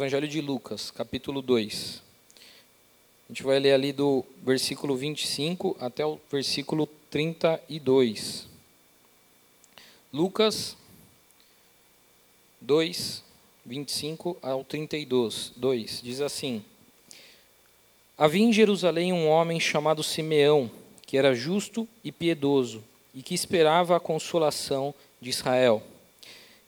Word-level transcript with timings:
Evangelho 0.00 0.26
de 0.26 0.40
Lucas, 0.40 0.90
capítulo 0.90 1.42
2. 1.42 2.02
A 3.28 3.28
gente 3.28 3.42
vai 3.42 3.58
ler 3.58 3.74
ali 3.74 3.92
do 3.92 4.24
versículo 4.42 4.96
25 4.96 5.76
até 5.78 6.06
o 6.06 6.18
versículo 6.32 6.88
32. 7.10 8.48
Lucas 10.10 10.74
2, 12.62 13.22
25 13.66 14.38
ao 14.40 14.64
32. 14.64 15.52
2 15.54 16.00
diz 16.02 16.22
assim: 16.22 16.64
Havia 18.16 18.46
em 18.46 18.54
Jerusalém 18.54 19.12
um 19.12 19.28
homem 19.28 19.60
chamado 19.60 20.02
Simeão, 20.02 20.70
que 21.06 21.18
era 21.18 21.34
justo 21.34 21.86
e 22.02 22.10
piedoso, 22.10 22.82
e 23.14 23.22
que 23.22 23.34
esperava 23.34 23.98
a 23.98 24.00
consolação 24.00 24.94
de 25.20 25.28
Israel. 25.28 25.82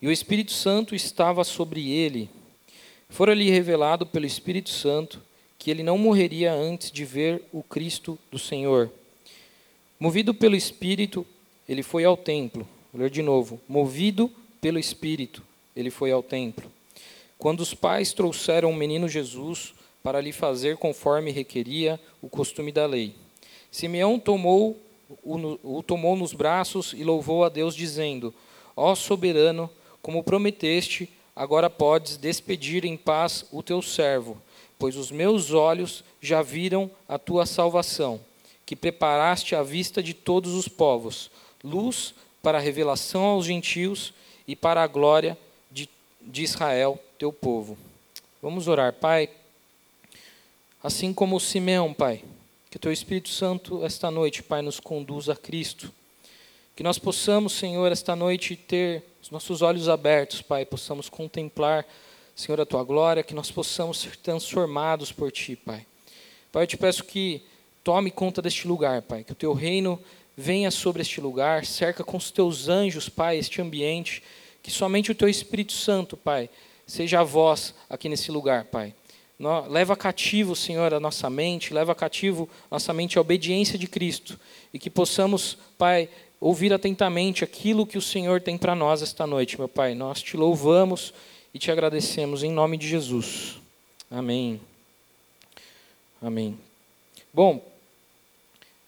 E 0.02 0.06
o 0.06 0.12
Espírito 0.12 0.52
Santo 0.52 0.94
estava 0.94 1.44
sobre 1.44 1.90
ele 1.90 2.28
Fora-lhe 3.12 3.50
revelado 3.50 4.06
pelo 4.06 4.24
Espírito 4.24 4.70
Santo 4.70 5.20
que 5.58 5.70
ele 5.70 5.82
não 5.82 5.98
morreria 5.98 6.50
antes 6.50 6.90
de 6.90 7.04
ver 7.04 7.42
o 7.52 7.62
Cristo 7.62 8.18
do 8.30 8.38
Senhor. 8.38 8.90
Movido 10.00 10.32
pelo 10.32 10.56
Espírito, 10.56 11.26
ele 11.68 11.82
foi 11.82 12.06
ao 12.06 12.16
templo. 12.16 12.66
Vou 12.90 13.02
ler 13.02 13.10
de 13.10 13.20
novo. 13.20 13.60
Movido 13.68 14.32
pelo 14.62 14.78
Espírito, 14.78 15.42
ele 15.76 15.90
foi 15.90 16.10
ao 16.10 16.22
templo. 16.22 16.72
Quando 17.38 17.60
os 17.60 17.74
pais 17.74 18.14
trouxeram 18.14 18.70
o 18.70 18.74
menino 18.74 19.06
Jesus 19.06 19.74
para 20.02 20.18
lhe 20.18 20.32
fazer 20.32 20.78
conforme 20.78 21.30
requeria 21.30 22.00
o 22.22 22.30
costume 22.30 22.72
da 22.72 22.86
lei, 22.86 23.14
Simeão 23.70 24.18
tomou 24.18 24.80
o, 25.22 25.58
o 25.62 25.82
tomou 25.82 26.16
nos 26.16 26.32
braços 26.32 26.94
e 26.96 27.04
louvou 27.04 27.44
a 27.44 27.50
Deus, 27.50 27.76
dizendo: 27.76 28.32
Ó 28.74 28.94
soberano, 28.94 29.68
como 30.00 30.24
prometeste, 30.24 31.10
Agora 31.34 31.70
podes 31.70 32.16
despedir 32.16 32.84
em 32.84 32.96
paz 32.96 33.44
o 33.50 33.62
teu 33.62 33.80
servo, 33.80 34.40
pois 34.78 34.96
os 34.96 35.10
meus 35.10 35.52
olhos 35.52 36.04
já 36.20 36.42
viram 36.42 36.90
a 37.08 37.18
tua 37.18 37.46
salvação, 37.46 38.20
que 38.66 38.76
preparaste 38.76 39.54
à 39.54 39.62
vista 39.62 40.02
de 40.02 40.12
todos 40.12 40.54
os 40.54 40.68
povos, 40.68 41.30
luz 41.64 42.14
para 42.42 42.58
a 42.58 42.60
revelação 42.60 43.22
aos 43.22 43.46
gentios 43.46 44.12
e 44.46 44.54
para 44.54 44.82
a 44.82 44.86
glória 44.86 45.38
de, 45.70 45.88
de 46.20 46.42
Israel, 46.42 46.98
teu 47.18 47.32
povo. 47.32 47.78
Vamos 48.42 48.68
orar, 48.68 48.92
Pai. 48.92 49.30
Assim 50.82 51.14
como 51.14 51.38
Simeão, 51.38 51.94
Pai, 51.94 52.24
que 52.68 52.78
teu 52.78 52.92
Espírito 52.92 53.28
Santo 53.28 53.84
esta 53.84 54.10
noite, 54.10 54.42
Pai, 54.42 54.60
nos 54.60 54.80
conduza 54.80 55.32
a 55.32 55.36
Cristo. 55.36 55.92
Que 56.74 56.82
nós 56.82 56.98
possamos, 56.98 57.52
Senhor, 57.52 57.92
esta 57.92 58.16
noite 58.16 58.56
ter 58.56 59.04
os 59.22 59.30
nossos 59.30 59.60
olhos 59.60 59.88
abertos, 59.90 60.40
Pai, 60.40 60.64
possamos 60.64 61.08
contemplar, 61.08 61.86
Senhor, 62.34 62.58
a 62.60 62.66
tua 62.66 62.82
glória, 62.82 63.22
que 63.22 63.34
nós 63.34 63.50
possamos 63.50 64.00
ser 64.00 64.16
transformados 64.16 65.12
por 65.12 65.30
ti, 65.30 65.54
Pai. 65.54 65.86
Pai, 66.50 66.62
eu 66.62 66.66
te 66.66 66.78
peço 66.78 67.04
que 67.04 67.42
tome 67.84 68.10
conta 68.10 68.40
deste 68.40 68.66
lugar, 68.66 69.02
Pai, 69.02 69.22
que 69.22 69.32
o 69.32 69.34
teu 69.34 69.52
reino 69.52 70.00
venha 70.34 70.70
sobre 70.70 71.02
este 71.02 71.20
lugar, 71.20 71.66
cerca 71.66 72.02
com 72.02 72.16
os 72.16 72.30
teus 72.30 72.68
anjos, 72.68 73.06
Pai, 73.06 73.36
este 73.36 73.60
ambiente, 73.60 74.22
que 74.62 74.70
somente 74.70 75.12
o 75.12 75.14
teu 75.14 75.28
Espírito 75.28 75.74
Santo, 75.74 76.16
Pai, 76.16 76.48
seja 76.86 77.20
a 77.20 77.24
voz 77.24 77.74
aqui 77.88 78.08
nesse 78.08 78.30
lugar, 78.30 78.64
Pai. 78.64 78.94
Leva 79.68 79.94
cativo, 79.94 80.56
Senhor, 80.56 80.94
a 80.94 81.00
nossa 81.00 81.28
mente, 81.28 81.74
leva 81.74 81.94
cativo 81.94 82.48
nossa 82.70 82.94
mente 82.94 83.18
à 83.18 83.20
obediência 83.20 83.78
de 83.78 83.86
Cristo, 83.88 84.40
e 84.72 84.78
que 84.78 84.88
possamos, 84.88 85.58
Pai, 85.76 86.08
ouvir 86.42 86.72
atentamente 86.72 87.44
aquilo 87.44 87.86
que 87.86 87.96
o 87.96 88.02
Senhor 88.02 88.40
tem 88.40 88.58
para 88.58 88.74
nós 88.74 89.00
esta 89.00 89.24
noite, 89.28 89.56
meu 89.56 89.68
Pai. 89.68 89.94
Nós 89.94 90.20
te 90.20 90.36
louvamos 90.36 91.14
e 91.54 91.58
te 91.58 91.70
agradecemos 91.70 92.42
em 92.42 92.50
nome 92.50 92.76
de 92.76 92.88
Jesus. 92.88 93.60
Amém. 94.10 94.60
Amém. 96.20 96.58
Bom, 97.32 97.64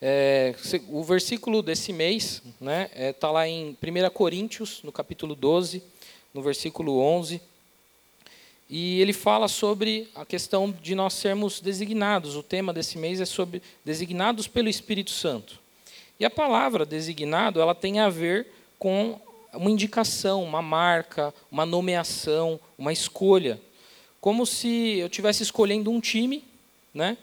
é, 0.02 0.52
o 0.88 1.04
versículo 1.04 1.62
desse 1.62 1.92
mês 1.92 2.42
está 2.44 2.52
né, 2.60 2.90
é, 2.92 3.12
tá 3.12 3.30
lá 3.30 3.46
em 3.46 3.78
1 3.80 4.10
Coríntios, 4.12 4.80
no 4.82 4.90
capítulo 4.90 5.36
12, 5.36 5.80
no 6.34 6.42
versículo 6.42 6.98
11. 6.98 7.40
E 8.68 9.00
ele 9.00 9.12
fala 9.12 9.46
sobre 9.46 10.08
a 10.12 10.24
questão 10.24 10.72
de 10.72 10.96
nós 10.96 11.14
sermos 11.14 11.60
designados. 11.60 12.34
O 12.34 12.42
tema 12.42 12.72
desse 12.72 12.98
mês 12.98 13.20
é 13.20 13.24
sobre 13.24 13.62
designados 13.84 14.48
pelo 14.48 14.68
Espírito 14.68 15.12
Santo. 15.12 15.62
E 16.18 16.24
a 16.24 16.30
palavra 16.30 16.86
designado, 16.86 17.60
ela 17.60 17.74
tem 17.74 18.00
a 18.00 18.08
ver 18.08 18.46
com 18.78 19.20
uma 19.52 19.70
indicação, 19.70 20.42
uma 20.42 20.62
marca, 20.62 21.32
uma 21.50 21.64
nomeação, 21.64 22.58
uma 22.76 22.92
escolha. 22.92 23.60
Como 24.20 24.46
se 24.46 24.98
eu 24.98 25.06
estivesse 25.06 25.42
escolhendo 25.42 25.90
um 25.90 26.00
time, 26.00 26.44
né? 26.92 27.16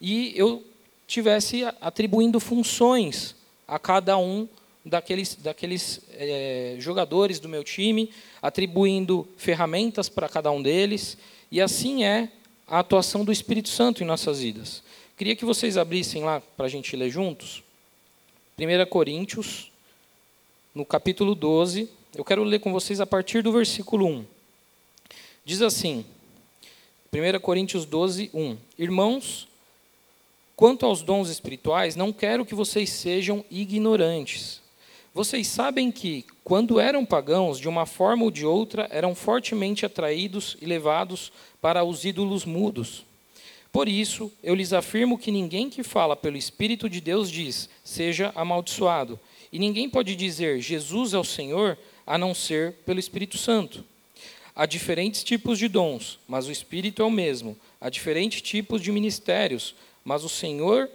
E 0.00 0.32
eu 0.36 0.62
tivesse 1.06 1.64
atribuindo 1.80 2.40
funções 2.40 3.34
a 3.66 3.78
cada 3.78 4.16
um 4.18 4.48
daqueles, 4.84 5.34
daqueles 5.36 6.00
é, 6.12 6.76
jogadores 6.78 7.40
do 7.40 7.48
meu 7.48 7.64
time, 7.64 8.10
atribuindo 8.42 9.26
ferramentas 9.36 10.08
para 10.08 10.28
cada 10.28 10.50
um 10.50 10.62
deles, 10.62 11.16
e 11.50 11.60
assim 11.60 12.04
é 12.04 12.28
a 12.66 12.80
atuação 12.80 13.24
do 13.24 13.32
Espírito 13.32 13.68
Santo 13.68 14.02
em 14.02 14.06
nossas 14.06 14.40
vidas. 14.40 14.82
Queria 15.16 15.36
que 15.36 15.44
vocês 15.44 15.76
abrissem 15.76 16.24
lá 16.24 16.40
para 16.56 16.66
a 16.66 16.68
gente 16.68 16.96
ler 16.96 17.10
juntos. 17.10 17.62
1 18.56 18.86
Coríntios, 18.88 19.72
no 20.72 20.86
capítulo 20.86 21.34
12, 21.34 21.90
eu 22.14 22.24
quero 22.24 22.44
ler 22.44 22.60
com 22.60 22.72
vocês 22.72 23.00
a 23.00 23.06
partir 23.06 23.42
do 23.42 23.50
versículo 23.50 24.06
1. 24.06 24.24
Diz 25.44 25.60
assim, 25.60 26.06
1 27.12 27.40
Coríntios 27.40 27.84
12, 27.84 28.30
1. 28.32 28.56
Irmãos, 28.78 29.48
quanto 30.54 30.86
aos 30.86 31.02
dons 31.02 31.30
espirituais, 31.30 31.96
não 31.96 32.12
quero 32.12 32.46
que 32.46 32.54
vocês 32.54 32.90
sejam 32.90 33.44
ignorantes. 33.50 34.62
Vocês 35.12 35.48
sabem 35.48 35.90
que, 35.90 36.24
quando 36.44 36.78
eram 36.78 37.04
pagãos, 37.04 37.58
de 37.58 37.68
uma 37.68 37.86
forma 37.86 38.22
ou 38.22 38.30
de 38.30 38.46
outra, 38.46 38.86
eram 38.92 39.16
fortemente 39.16 39.84
atraídos 39.84 40.56
e 40.60 40.66
levados 40.66 41.32
para 41.60 41.82
os 41.82 42.04
ídolos 42.04 42.44
mudos 42.44 43.04
por 43.74 43.88
isso, 43.88 44.30
eu 44.40 44.54
lhes 44.54 44.72
afirmo 44.72 45.18
que 45.18 45.32
ninguém 45.32 45.68
que 45.68 45.82
fala 45.82 46.14
pelo 46.14 46.36
Espírito 46.36 46.88
de 46.88 47.00
Deus 47.00 47.28
diz, 47.28 47.68
seja 47.82 48.30
amaldiçoado. 48.36 49.18
E 49.52 49.58
ninguém 49.58 49.90
pode 49.90 50.14
dizer, 50.14 50.60
Jesus 50.60 51.12
é 51.12 51.18
o 51.18 51.24
Senhor, 51.24 51.76
a 52.06 52.16
não 52.16 52.32
ser 52.36 52.74
pelo 52.86 53.00
Espírito 53.00 53.36
Santo. 53.36 53.84
Há 54.54 54.64
diferentes 54.64 55.24
tipos 55.24 55.58
de 55.58 55.66
dons, 55.66 56.20
mas 56.28 56.46
o 56.46 56.52
Espírito 56.52 57.02
é 57.02 57.04
o 57.04 57.10
mesmo. 57.10 57.56
Há 57.80 57.90
diferentes 57.90 58.40
tipos 58.40 58.80
de 58.80 58.92
ministérios, 58.92 59.74
mas 60.04 60.22
o 60.22 60.28
Senhor 60.28 60.88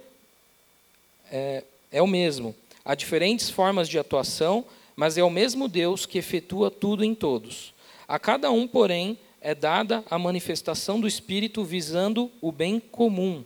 é, 1.30 1.62
é 1.92 2.00
o 2.00 2.06
mesmo. 2.06 2.54
Há 2.82 2.94
diferentes 2.94 3.50
formas 3.50 3.90
de 3.90 3.98
atuação, 3.98 4.64
mas 4.96 5.18
é 5.18 5.22
o 5.22 5.28
mesmo 5.28 5.68
Deus 5.68 6.06
que 6.06 6.16
efetua 6.16 6.70
tudo 6.70 7.04
em 7.04 7.14
todos. 7.14 7.74
A 8.08 8.18
cada 8.18 8.50
um, 8.50 8.66
porém, 8.66 9.18
é 9.40 9.54
dada 9.54 10.04
a 10.10 10.18
manifestação 10.18 11.00
do 11.00 11.08
Espírito 11.08 11.64
visando 11.64 12.30
o 12.40 12.52
bem 12.52 12.78
comum. 12.78 13.44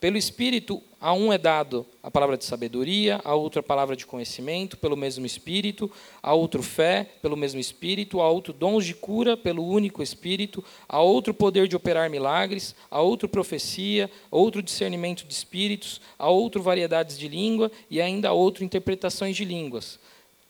Pelo 0.00 0.18
Espírito, 0.18 0.82
a 1.00 1.14
um 1.14 1.32
é 1.32 1.38
dado 1.38 1.86
a 2.02 2.10
palavra 2.10 2.36
de 2.36 2.44
sabedoria, 2.44 3.20
a 3.24 3.34
outro 3.34 3.60
a 3.60 3.62
palavra 3.62 3.96
de 3.96 4.04
conhecimento, 4.04 4.76
pelo 4.76 4.96
mesmo 4.96 5.24
Espírito, 5.24 5.90
a 6.22 6.34
outro 6.34 6.62
fé, 6.62 7.08
pelo 7.22 7.36
mesmo 7.36 7.58
Espírito, 7.58 8.20
a 8.20 8.28
outro 8.28 8.52
dons 8.52 8.84
de 8.84 8.94
cura, 8.94 9.36
pelo 9.36 9.66
único 9.66 10.02
Espírito, 10.02 10.62
a 10.86 11.00
outro 11.00 11.32
poder 11.32 11.68
de 11.68 11.76
operar 11.76 12.10
milagres, 12.10 12.74
a 12.90 13.00
outro 13.00 13.28
profecia, 13.28 14.10
a 14.30 14.36
outro 14.36 14.62
discernimento 14.62 15.24
de 15.24 15.32
espíritos, 15.32 16.00
a 16.18 16.28
outro 16.28 16.62
variedades 16.62 17.18
de 17.18 17.28
língua 17.28 17.70
e 17.88 18.00
ainda 18.00 18.28
a 18.28 18.32
outro 18.32 18.64
interpretações 18.64 19.36
de 19.36 19.44
línguas. 19.44 19.98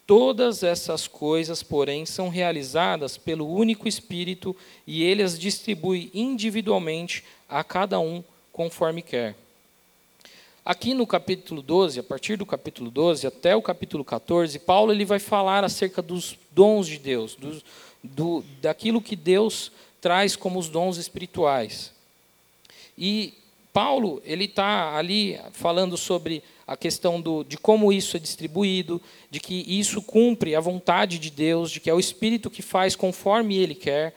Todas 0.06 0.62
essas 0.62 1.08
coisas, 1.08 1.62
porém, 1.62 2.04
são 2.04 2.28
realizadas 2.28 3.16
pelo 3.16 3.48
único 3.48 3.88
Espírito 3.88 4.54
e 4.86 5.02
ele 5.02 5.22
as 5.22 5.38
distribui 5.38 6.10
individualmente 6.12 7.24
a 7.48 7.64
cada 7.64 7.98
um 7.98 8.22
conforme 8.52 9.00
quer. 9.00 9.34
Aqui 10.62 10.94
no 10.94 11.06
capítulo 11.06 11.62
12, 11.62 12.00
a 12.00 12.02
partir 12.02 12.36
do 12.36 12.44
capítulo 12.44 12.90
12 12.90 13.26
até 13.26 13.56
o 13.56 13.62
capítulo 13.62 14.04
14, 14.04 14.58
Paulo 14.58 14.92
ele 14.92 15.04
vai 15.04 15.18
falar 15.18 15.64
acerca 15.64 16.02
dos 16.02 16.38
dons 16.52 16.86
de 16.86 16.98
Deus, 16.98 17.34
do, 17.34 17.62
do, 18.02 18.44
daquilo 18.60 19.00
que 19.00 19.16
Deus 19.16 19.72
traz 20.00 20.36
como 20.36 20.58
os 20.58 20.68
dons 20.68 20.98
espirituais. 20.98 21.92
E 22.96 23.34
Paulo 23.72 24.22
ele 24.24 24.44
está 24.44 24.96
ali 24.96 25.38
falando 25.52 25.96
sobre 25.96 26.42
a 26.66 26.76
questão 26.76 27.20
do, 27.20 27.44
de 27.44 27.56
como 27.56 27.92
isso 27.92 28.16
é 28.16 28.20
distribuído, 28.20 29.00
de 29.30 29.40
que 29.40 29.64
isso 29.66 30.00
cumpre 30.00 30.54
a 30.54 30.60
vontade 30.60 31.18
de 31.18 31.30
Deus, 31.30 31.70
de 31.70 31.80
que 31.80 31.90
é 31.90 31.94
o 31.94 32.00
Espírito 32.00 32.50
que 32.50 32.62
faz 32.62 32.96
conforme 32.96 33.56
Ele 33.56 33.74
quer. 33.74 34.14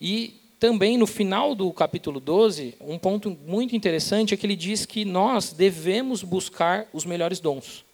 E 0.00 0.34
também 0.58 0.98
no 0.98 1.06
final 1.06 1.54
do 1.54 1.72
capítulo 1.72 2.18
12, 2.18 2.74
um 2.80 2.98
ponto 2.98 3.36
muito 3.46 3.76
interessante 3.76 4.34
é 4.34 4.36
que 4.36 4.44
ele 4.44 4.56
diz 4.56 4.84
que 4.84 5.04
nós 5.04 5.52
devemos 5.52 6.22
buscar 6.22 6.88
os 6.92 7.04
melhores 7.04 7.38
dons. 7.38 7.84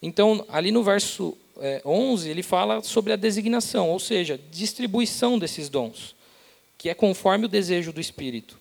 Então, 0.00 0.44
ali 0.48 0.70
no 0.70 0.84
verso 0.84 1.36
é, 1.60 1.82
11, 1.84 2.28
ele 2.28 2.42
fala 2.42 2.82
sobre 2.82 3.12
a 3.12 3.16
designação, 3.16 3.90
ou 3.90 3.98
seja, 3.98 4.38
distribuição 4.50 5.38
desses 5.38 5.68
dons, 5.68 6.14
que 6.76 6.88
é 6.88 6.94
conforme 6.94 7.46
o 7.46 7.48
desejo 7.48 7.92
do 7.92 8.00
Espírito. 8.00 8.58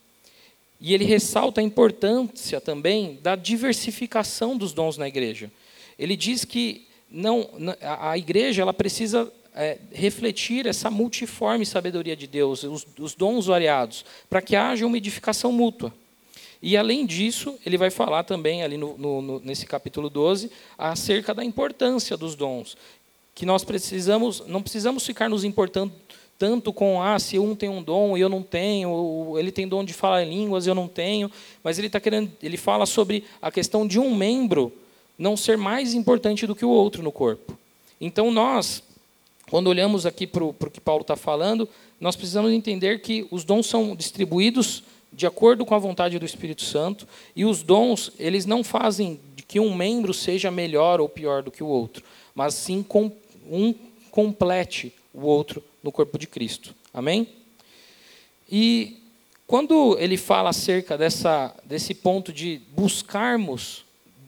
E 0.85 0.93
ele 0.93 1.05
ressalta 1.05 1.61
a 1.61 1.63
importância 1.63 2.59
também 2.59 3.17
da 3.23 3.37
diversificação 3.37 4.57
dos 4.57 4.73
dons 4.73 4.97
na 4.97 5.07
igreja. 5.07 5.49
Ele 5.97 6.17
diz 6.17 6.43
que 6.43 6.85
não, 7.09 7.49
a 7.81 8.17
igreja 8.17 8.61
ela 8.61 8.73
precisa 8.73 9.31
é, 9.55 9.77
refletir 9.93 10.67
essa 10.67 10.91
multiforme 10.91 11.65
sabedoria 11.65 12.17
de 12.17 12.27
Deus, 12.27 12.63
os, 12.63 12.85
os 12.99 13.15
dons 13.15 13.45
variados, 13.45 14.03
para 14.29 14.41
que 14.41 14.57
haja 14.57 14.85
uma 14.85 14.97
edificação 14.97 15.53
mútua. 15.53 15.93
E, 16.61 16.75
além 16.75 17.05
disso, 17.05 17.57
ele 17.65 17.77
vai 17.77 17.89
falar 17.89 18.23
também, 18.23 18.61
ali 18.61 18.75
no, 18.75 18.97
no, 18.97 19.39
nesse 19.39 19.65
capítulo 19.65 20.09
12, 20.09 20.51
acerca 20.77 21.33
da 21.33 21.45
importância 21.45 22.17
dos 22.17 22.35
dons. 22.35 22.75
Que 23.33 23.45
nós 23.45 23.63
precisamos, 23.63 24.45
não 24.47 24.61
precisamos 24.61 25.05
ficar 25.05 25.29
nos 25.29 25.45
importando 25.45 25.93
tanto 26.43 26.73
com, 26.73 27.01
ah, 27.01 27.17
se 27.19 27.39
um 27.39 27.55
tem 27.55 27.69
um 27.69 27.81
dom 27.81 28.17
e 28.17 28.19
eu 28.19 28.27
não 28.27 28.43
tenho, 28.43 28.89
ou 28.89 29.39
ele 29.39 29.49
tem 29.49 29.65
dom 29.65 29.81
de 29.81 29.93
falar 29.93 30.25
línguas 30.25 30.65
e 30.65 30.69
eu 30.69 30.75
não 30.75 30.89
tenho, 30.89 31.31
mas 31.63 31.77
ele 31.77 31.87
está 31.87 32.01
querendo, 32.01 32.29
ele 32.43 32.57
fala 32.57 32.85
sobre 32.85 33.23
a 33.41 33.49
questão 33.49 33.87
de 33.87 33.97
um 33.97 34.13
membro 34.13 34.69
não 35.17 35.37
ser 35.37 35.57
mais 35.57 35.93
importante 35.93 36.45
do 36.45 36.53
que 36.53 36.65
o 36.65 36.69
outro 36.69 37.01
no 37.01 37.13
corpo. 37.13 37.57
Então, 38.01 38.29
nós, 38.29 38.83
quando 39.49 39.67
olhamos 39.67 40.05
aqui 40.05 40.27
para 40.27 40.43
o 40.43 40.53
que 40.53 40.81
Paulo 40.81 41.03
está 41.03 41.15
falando, 41.15 41.69
nós 41.97 42.17
precisamos 42.17 42.51
entender 42.51 42.99
que 42.99 43.25
os 43.31 43.45
dons 43.45 43.67
são 43.67 43.95
distribuídos 43.95 44.83
de 45.13 45.25
acordo 45.25 45.65
com 45.65 45.73
a 45.73 45.79
vontade 45.79 46.19
do 46.19 46.25
Espírito 46.25 46.63
Santo, 46.63 47.07
e 47.33 47.45
os 47.45 47.63
dons, 47.63 48.11
eles 48.19 48.45
não 48.45 48.65
fazem 48.65 49.17
de 49.33 49.43
que 49.43 49.61
um 49.61 49.73
membro 49.73 50.13
seja 50.13 50.51
melhor 50.51 50.99
ou 50.99 51.07
pior 51.07 51.41
do 51.41 51.49
que 51.49 51.63
o 51.63 51.67
outro, 51.67 52.03
mas 52.35 52.53
sim 52.53 52.83
com 52.83 53.09
um 53.49 53.73
complete 54.11 54.91
o 55.13 55.21
outro 55.21 55.63
no 55.83 55.91
corpo 55.91 56.17
de 56.17 56.25
Cristo. 56.25 56.73
Amém? 56.93 57.27
E 58.49 58.97
quando 59.45 59.97
ele 59.99 60.17
fala 60.17 60.49
acerca 60.49 60.97
dessa, 60.97 61.53
desse 61.65 61.93
ponto 61.93 62.31
de 62.31 62.61
buscarmos 62.71 63.83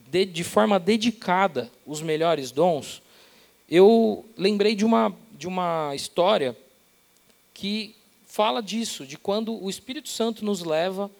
de, 0.08 0.24
de 0.24 0.44
forma 0.44 0.78
dedicada 0.78 1.70
os 1.86 2.02
melhores 2.02 2.52
dons, 2.52 3.02
eu 3.68 4.24
lembrei 4.36 4.74
de 4.74 4.84
uma, 4.84 5.12
de 5.32 5.48
uma 5.48 5.94
história 5.94 6.56
que 7.52 7.96
fala 8.26 8.62
disso, 8.62 9.06
de 9.06 9.16
quando 9.16 9.60
o 9.60 9.70
Espírito 9.70 10.08
Santo 10.08 10.44
nos 10.44 10.62
leva 10.62 11.10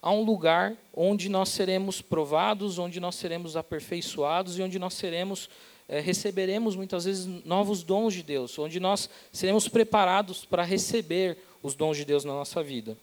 a 0.00 0.10
um 0.10 0.22
lugar 0.22 0.74
onde 0.94 1.28
nós 1.28 1.50
seremos 1.50 2.00
provados, 2.00 2.78
onde 2.78 2.98
nós 2.98 3.14
seremos 3.14 3.56
aperfeiçoados 3.56 4.58
e 4.58 4.62
onde 4.62 4.78
nós 4.78 4.94
seremos 4.94 5.48
é, 5.88 6.00
receberemos 6.00 6.76
muitas 6.76 7.04
vezes 7.04 7.26
novos 7.44 7.82
dons 7.82 8.14
de 8.14 8.22
Deus, 8.22 8.58
onde 8.58 8.80
nós 8.80 9.08
seremos 9.32 9.68
preparados 9.68 10.44
para 10.44 10.62
receber 10.62 11.38
os 11.62 11.74
dons 11.74 11.96
de 11.96 12.04
Deus 12.04 12.24
na 12.24 12.32
nossa 12.32 12.62
vida. 12.62 12.96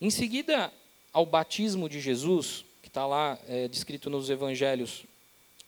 Em 0.00 0.10
seguida 0.10 0.72
ao 1.12 1.24
batismo 1.24 1.88
de 1.88 2.00
Jesus, 2.00 2.64
que 2.82 2.88
está 2.88 3.06
lá 3.06 3.38
é, 3.46 3.68
descrito 3.68 4.10
nos 4.10 4.30
evangelhos 4.30 5.04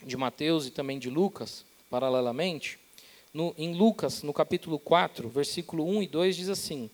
de 0.04 0.16
Mateus 0.16 0.66
e 0.66 0.70
também 0.70 0.98
de 0.98 1.08
Lucas, 1.08 1.64
paralelamente, 1.88 2.78
no, 3.32 3.54
em 3.58 3.74
Lucas, 3.74 4.22
no 4.22 4.32
capítulo 4.32 4.78
4, 4.78 5.28
versículo 5.28 5.84
1 5.84 6.02
e 6.02 6.06
2, 6.06 6.36
diz 6.36 6.48
assim: 6.48 6.90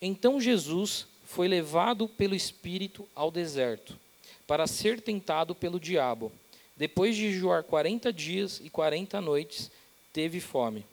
Então 0.00 0.40
Jesus 0.40 1.06
foi 1.24 1.48
levado 1.48 2.08
pelo 2.08 2.34
Espírito 2.34 3.08
ao 3.14 3.30
deserto, 3.30 3.98
para 4.46 4.66
ser 4.66 5.00
tentado 5.00 5.54
pelo 5.54 5.80
diabo. 5.80 6.32
Depois 6.76 7.16
de 7.16 7.32
jejuar 7.32 7.62
40 7.62 8.12
dias 8.12 8.60
e 8.62 8.68
40 8.68 9.20
noites, 9.20 9.70
teve 10.12 10.40
fome. 10.40 10.84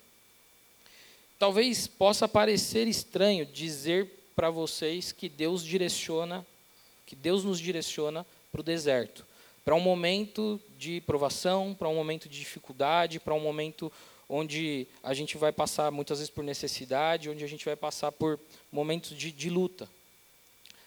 Talvez 1.38 1.88
possa 1.88 2.28
parecer 2.28 2.88
estranho 2.88 3.46
dizer 3.46 4.10
para 4.34 4.50
vocês 4.50 5.12
que 5.12 5.28
Deus 5.28 5.64
direciona, 5.64 6.46
que 7.06 7.16
Deus 7.16 7.44
nos 7.44 7.60
direciona 7.60 8.26
para 8.52 8.62
o 8.62 8.64
deserto, 8.64 9.26
para 9.66 9.76
um 9.76 9.80
momento 9.82 10.60
de 10.78 11.02
provação, 11.02 11.76
para 11.78 11.90
um 11.90 11.96
momento 11.96 12.30
de 12.30 12.40
dificuldade, 12.40 13.20
para 13.20 13.34
um 13.34 13.42
momento 13.42 13.92
onde 14.30 14.88
a 15.04 15.14
gente 15.14 15.38
vai 15.38 15.52
passar 15.52 15.92
muitas 15.92 16.20
vezes 16.20 16.30
por 16.30 16.44
necessidade, 16.44 17.30
onde 17.30 17.44
a 17.44 17.48
gente 17.48 17.66
vai 17.66 17.76
passar 17.76 18.12
por 18.12 18.40
momentos 18.72 19.18
de, 19.18 19.32
de 19.32 19.50
luta. 19.50 19.90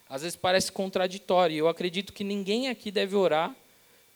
Às 0.09 0.23
vezes 0.23 0.37
parece 0.37 0.73
contraditório. 0.73 1.57
Eu 1.57 1.69
acredito 1.69 2.13
que 2.13 2.25
ninguém 2.25 2.69
aqui 2.69 2.91
deve 2.91 3.15
orar 3.15 3.55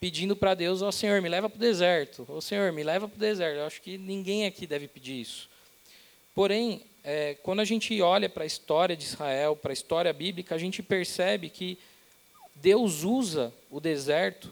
pedindo 0.00 0.34
para 0.34 0.54
Deus: 0.54 0.80
Ó 0.82 0.88
oh, 0.88 0.92
Senhor, 0.92 1.20
me 1.20 1.28
leva 1.28 1.48
para 1.48 1.56
o 1.56 1.60
deserto. 1.60 2.26
Ó 2.28 2.38
oh, 2.38 2.40
Senhor, 2.40 2.72
me 2.72 2.82
leva 2.82 3.06
para 3.06 3.16
o 3.16 3.20
deserto. 3.20 3.58
Eu 3.58 3.66
acho 3.66 3.82
que 3.82 3.98
ninguém 3.98 4.46
aqui 4.46 4.66
deve 4.66 4.88
pedir 4.88 5.20
isso. 5.20 5.48
Porém, 6.34 6.82
é, 7.04 7.34
quando 7.42 7.60
a 7.60 7.64
gente 7.64 8.00
olha 8.00 8.28
para 8.28 8.44
a 8.44 8.46
história 8.46 8.96
de 8.96 9.04
Israel, 9.04 9.54
para 9.54 9.72
a 9.72 9.74
história 9.74 10.12
bíblica, 10.12 10.54
a 10.54 10.58
gente 10.58 10.82
percebe 10.82 11.50
que 11.50 11.78
Deus 12.54 13.04
usa 13.04 13.52
o 13.70 13.78
deserto 13.80 14.50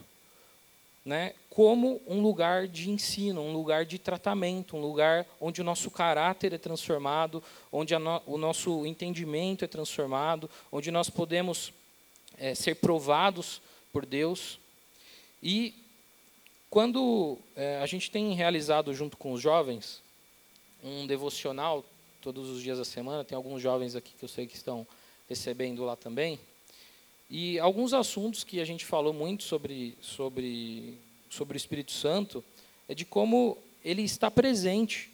né, 1.05 1.33
como 1.49 2.01
um 2.07 2.21
lugar 2.21 2.67
de 2.67 2.89
ensino, 2.89 3.41
um 3.41 3.53
lugar 3.53 3.85
de 3.85 3.97
tratamento, 3.97 4.77
um 4.77 4.81
lugar 4.81 5.25
onde 5.39 5.61
o 5.61 5.63
nosso 5.63 5.89
caráter 5.89 6.53
é 6.53 6.57
transformado, 6.57 7.43
onde 7.71 7.97
no, 7.97 8.21
o 8.25 8.37
nosso 8.37 8.85
entendimento 8.85 9.65
é 9.65 9.67
transformado, 9.67 10.49
onde 10.71 10.91
nós 10.91 11.09
podemos 11.09 11.73
é, 12.37 12.53
ser 12.53 12.75
provados 12.75 13.61
por 13.91 14.05
Deus. 14.05 14.59
E 15.41 15.73
quando 16.69 17.37
é, 17.55 17.77
a 17.77 17.85
gente 17.85 18.11
tem 18.11 18.33
realizado 18.33 18.93
junto 18.93 19.17
com 19.17 19.31
os 19.31 19.41
jovens 19.41 20.01
um 20.83 21.07
devocional 21.07 21.83
todos 22.21 22.49
os 22.49 22.61
dias 22.61 22.77
da 22.77 22.85
semana, 22.85 23.23
tem 23.23 23.35
alguns 23.35 23.61
jovens 23.61 23.95
aqui 23.95 24.13
que 24.17 24.23
eu 24.23 24.29
sei 24.29 24.45
que 24.45 24.55
estão 24.55 24.85
recebendo 25.27 25.83
lá 25.83 25.95
também. 25.95 26.39
E 27.29 27.59
alguns 27.59 27.93
assuntos 27.93 28.43
que 28.43 28.59
a 28.59 28.65
gente 28.65 28.85
falou 28.85 29.13
muito 29.13 29.43
sobre, 29.43 29.95
sobre, 30.01 30.97
sobre 31.29 31.55
o 31.55 31.59
Espírito 31.59 31.91
Santo 31.91 32.43
é 32.87 32.95
de 32.95 33.05
como 33.05 33.57
ele 33.85 34.01
está 34.01 34.29
presente 34.31 35.11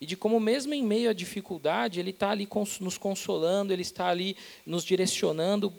e 0.00 0.06
de 0.06 0.16
como 0.16 0.40
mesmo 0.40 0.74
em 0.74 0.82
meio 0.82 1.08
à 1.08 1.12
dificuldade 1.12 2.00
ele 2.00 2.10
está 2.10 2.30
ali 2.30 2.48
nos 2.80 2.98
consolando, 2.98 3.72
ele 3.72 3.82
está 3.82 4.08
ali 4.08 4.36
nos 4.66 4.84
direcionando. 4.84 5.72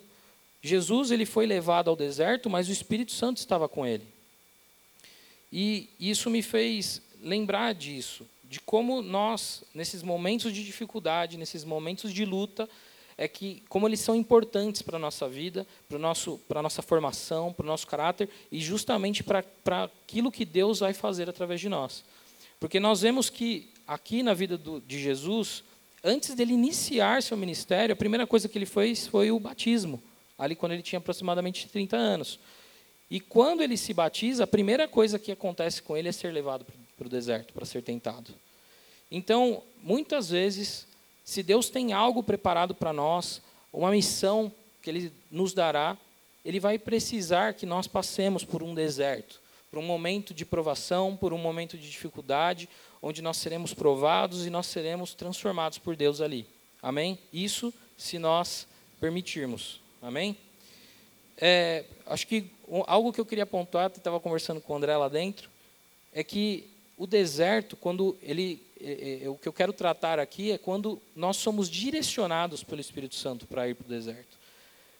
Jesus 0.63 1.12
ele 1.12 1.25
foi 1.25 1.46
levado 1.46 1.89
ao 1.89 1.96
deserto, 1.96 2.50
mas 2.50 2.70
o 2.70 2.72
Espírito 2.72 3.12
Santo 3.12 3.38
estava 3.38 3.67
com 3.67 3.86
ele. 3.86 4.08
E 5.51 5.89
isso 6.00 6.29
me 6.29 6.41
fez 6.41 7.01
lembrar 7.22 7.74
disso, 7.74 8.25
de 8.46 8.62
como 8.62 9.01
nós 9.01 9.63
nesses 9.75 10.01
momentos 10.01 10.53
de 10.53 10.63
dificuldade, 10.63 11.38
nesses 11.38 11.65
momentos 11.65 12.13
de 12.13 12.24
luta, 12.24 12.67
é 13.17 13.27
que 13.27 13.62
como 13.67 13.88
eles 13.88 14.00
são 14.00 14.15
importantes 14.15 14.82
para 14.82 14.96
a 14.96 15.00
nossa 15.00 15.27
vida, 15.27 15.67
para 15.88 16.00
nosso 16.00 16.39
a 16.50 16.62
nossa 16.62 16.82
formação, 16.82 17.53
para 17.53 17.63
o 17.63 17.67
nosso 17.67 17.86
caráter 17.86 18.29
e 18.51 18.60
justamente 18.60 19.22
para 19.22 19.43
para 19.63 19.84
aquilo 19.84 20.32
que 20.32 20.46
Deus 20.46 20.79
vai 20.79 20.93
fazer 20.93 21.29
através 21.29 21.60
de 21.62 21.70
nós. 21.70 22.03
Porque 22.60 22.79
nós 22.79 23.01
vemos 23.01 23.29
que 23.29 23.70
aqui 23.86 24.24
na 24.24 24.34
vida 24.34 24.58
do, 24.58 24.79
de 24.82 25.00
Jesus, 25.00 25.63
antes 26.03 26.34
dele 26.34 26.53
iniciar 26.53 27.22
seu 27.22 27.38
ministério, 27.38 27.93
a 27.93 27.98
primeira 27.98 28.25
coisa 28.25 28.48
que 28.48 28.58
ele 28.58 28.65
fez 28.65 29.05
foi 29.05 29.29
o 29.29 29.39
batismo, 29.39 30.01
ali 30.38 30.56
quando 30.56 30.72
ele 30.74 30.82
tinha 30.82 31.00
aproximadamente 31.00 31.68
30 31.68 31.96
anos. 31.96 32.40
E 33.10 33.20
quando 33.20 33.62
ele 33.62 33.78
se 33.78 33.94
batiza, 33.94 34.44
a 34.44 34.48
primeira 34.48 34.88
coisa 34.88 35.20
que 35.20 35.32
acontece 35.32 35.82
com 35.82 35.96
ele 35.96 36.10
é 36.10 36.12
ser 36.12 36.32
levado 36.32 36.66
para 36.98 37.08
o 37.08 37.10
deserto 37.10 37.54
para 37.54 37.66
ser 37.66 37.82
tentado. 37.82 38.34
Então, 39.12 39.62
muitas 39.82 40.30
vezes 40.30 40.88
se 41.24 41.42
Deus 41.42 41.70
tem 41.70 41.94
algo 41.94 42.22
preparado 42.22 42.75
para 42.75 42.92
nós, 42.92 43.42
uma 43.72 43.92
missão 43.92 44.52
que 44.82 44.90
Ele 44.90 45.13
nos 45.32 45.54
dará, 45.54 45.98
Ele 46.44 46.60
vai 46.60 46.78
precisar 46.78 47.54
que 47.54 47.66
nós 47.66 47.88
passemos 47.88 48.44
por 48.44 48.62
um 48.62 48.74
deserto, 48.74 49.40
por 49.72 49.80
um 49.80 49.84
momento 49.84 50.34
de 50.34 50.46
provação, 50.46 51.16
por 51.16 51.34
um 51.34 51.38
momento 51.38 51.78
de 51.78 51.90
dificuldade, 51.90 52.68
onde 53.02 53.22
nós 53.22 53.38
seremos 53.38 53.74
provados 53.74 54.46
e 54.46 54.50
nós 54.50 54.66
seremos 54.68 55.13
transformados 55.13 55.78
por 55.78 55.96
Deus 55.96 56.20
ali. 56.20 56.46
Amém? 56.82 57.18
Isso 57.32 57.74
se 57.98 58.20
nós 58.20 58.68
permitirmos. 59.00 59.83
Amém? 60.03 60.36
É, 61.38 61.86
acho 62.05 62.27
que 62.27 62.51
algo 62.86 63.13
que 63.13 63.22
eu 63.22 63.25
queria 63.25 63.45
pontuar, 63.45 63.89
estava 63.89 64.19
conversando 64.19 64.60
com 64.60 64.74
o 64.74 64.75
André 64.75 64.98
lá 64.98 65.07
dentro, 65.07 65.50
é 66.12 66.22
que 66.25 66.69
o 66.98 67.07
deserto, 67.07 67.77
quando 67.77 68.17
ele 68.22 68.62
é, 68.81 69.22
é, 69.24 69.29
o 69.29 69.36
que 69.36 69.48
eu 69.48 69.53
quero 69.53 69.72
tratar 69.72 70.19
aqui 70.19 70.51
é 70.51 70.57
quando 70.57 71.01
nós 71.15 71.38
somos 71.38 71.69
direcionados 71.69 72.65
pelo 72.65 72.81
Espírito 72.81 73.15
Santo 73.15 73.48
para 73.48 73.69
ir 73.69 73.75
para 73.75 73.86
o 73.86 73.89
deserto. 73.89 74.38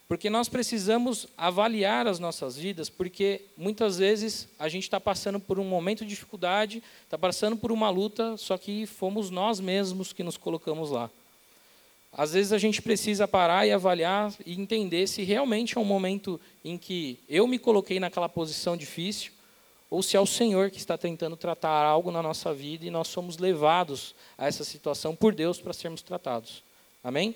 Porque 0.08 0.30
nós 0.30 0.48
precisamos 0.48 1.28
avaliar 1.38 2.08
as 2.08 2.18
nossas 2.18 2.56
vidas, 2.56 2.90
porque 2.90 3.42
muitas 3.58 3.98
vezes 3.98 4.48
a 4.58 4.70
gente 4.70 4.84
está 4.84 5.02
passando 5.02 5.38
por 5.38 5.60
um 5.60 5.66
momento 5.66 6.06
de 6.06 6.12
dificuldade, 6.12 6.82
está 7.04 7.18
passando 7.18 7.58
por 7.58 7.74
uma 7.74 7.90
luta, 7.90 8.38
só 8.38 8.58
que 8.58 8.86
fomos 8.86 9.30
nós 9.30 9.60
mesmos 9.60 10.14
que 10.14 10.24
nos 10.24 10.38
colocamos 10.38 10.92
lá. 10.92 11.10
Às 12.16 12.34
vezes 12.34 12.54
a 12.54 12.60
gente 12.60 12.80
precisa 12.82 13.28
parar 13.28 13.66
e 13.66 13.72
avaliar 13.72 14.32
e 14.46 14.54
entender 14.54 15.08
se 15.08 15.24
realmente 15.24 15.78
é 15.78 15.82
um 15.82 15.86
momento 15.86 16.40
em 16.64 16.78
que 16.78 17.20
eu 17.28 17.48
me 17.48 17.58
coloquei 17.58 18.00
naquela 18.00 18.30
posição 18.30 18.78
difícil, 18.78 19.32
ou 19.90 20.04
se 20.04 20.16
é 20.16 20.20
o 20.20 20.26
Senhor 20.26 20.70
que 20.70 20.78
está 20.78 20.98
tentando 20.98 21.36
tratar 21.36 21.84
algo 21.86 22.12
na 22.12 22.22
nossa 22.22 22.54
vida 22.54 22.86
e 22.86 22.92
nós 22.92 23.08
somos 23.08 23.38
levados 23.38 24.14
a 24.38 24.48
essa 24.48 24.64
situação 24.64 25.16
por 25.16 25.34
Deus 25.34 25.60
para 25.60 25.74
sermos 25.74 26.02
tratados. 26.04 26.64
Amém? 27.04 27.36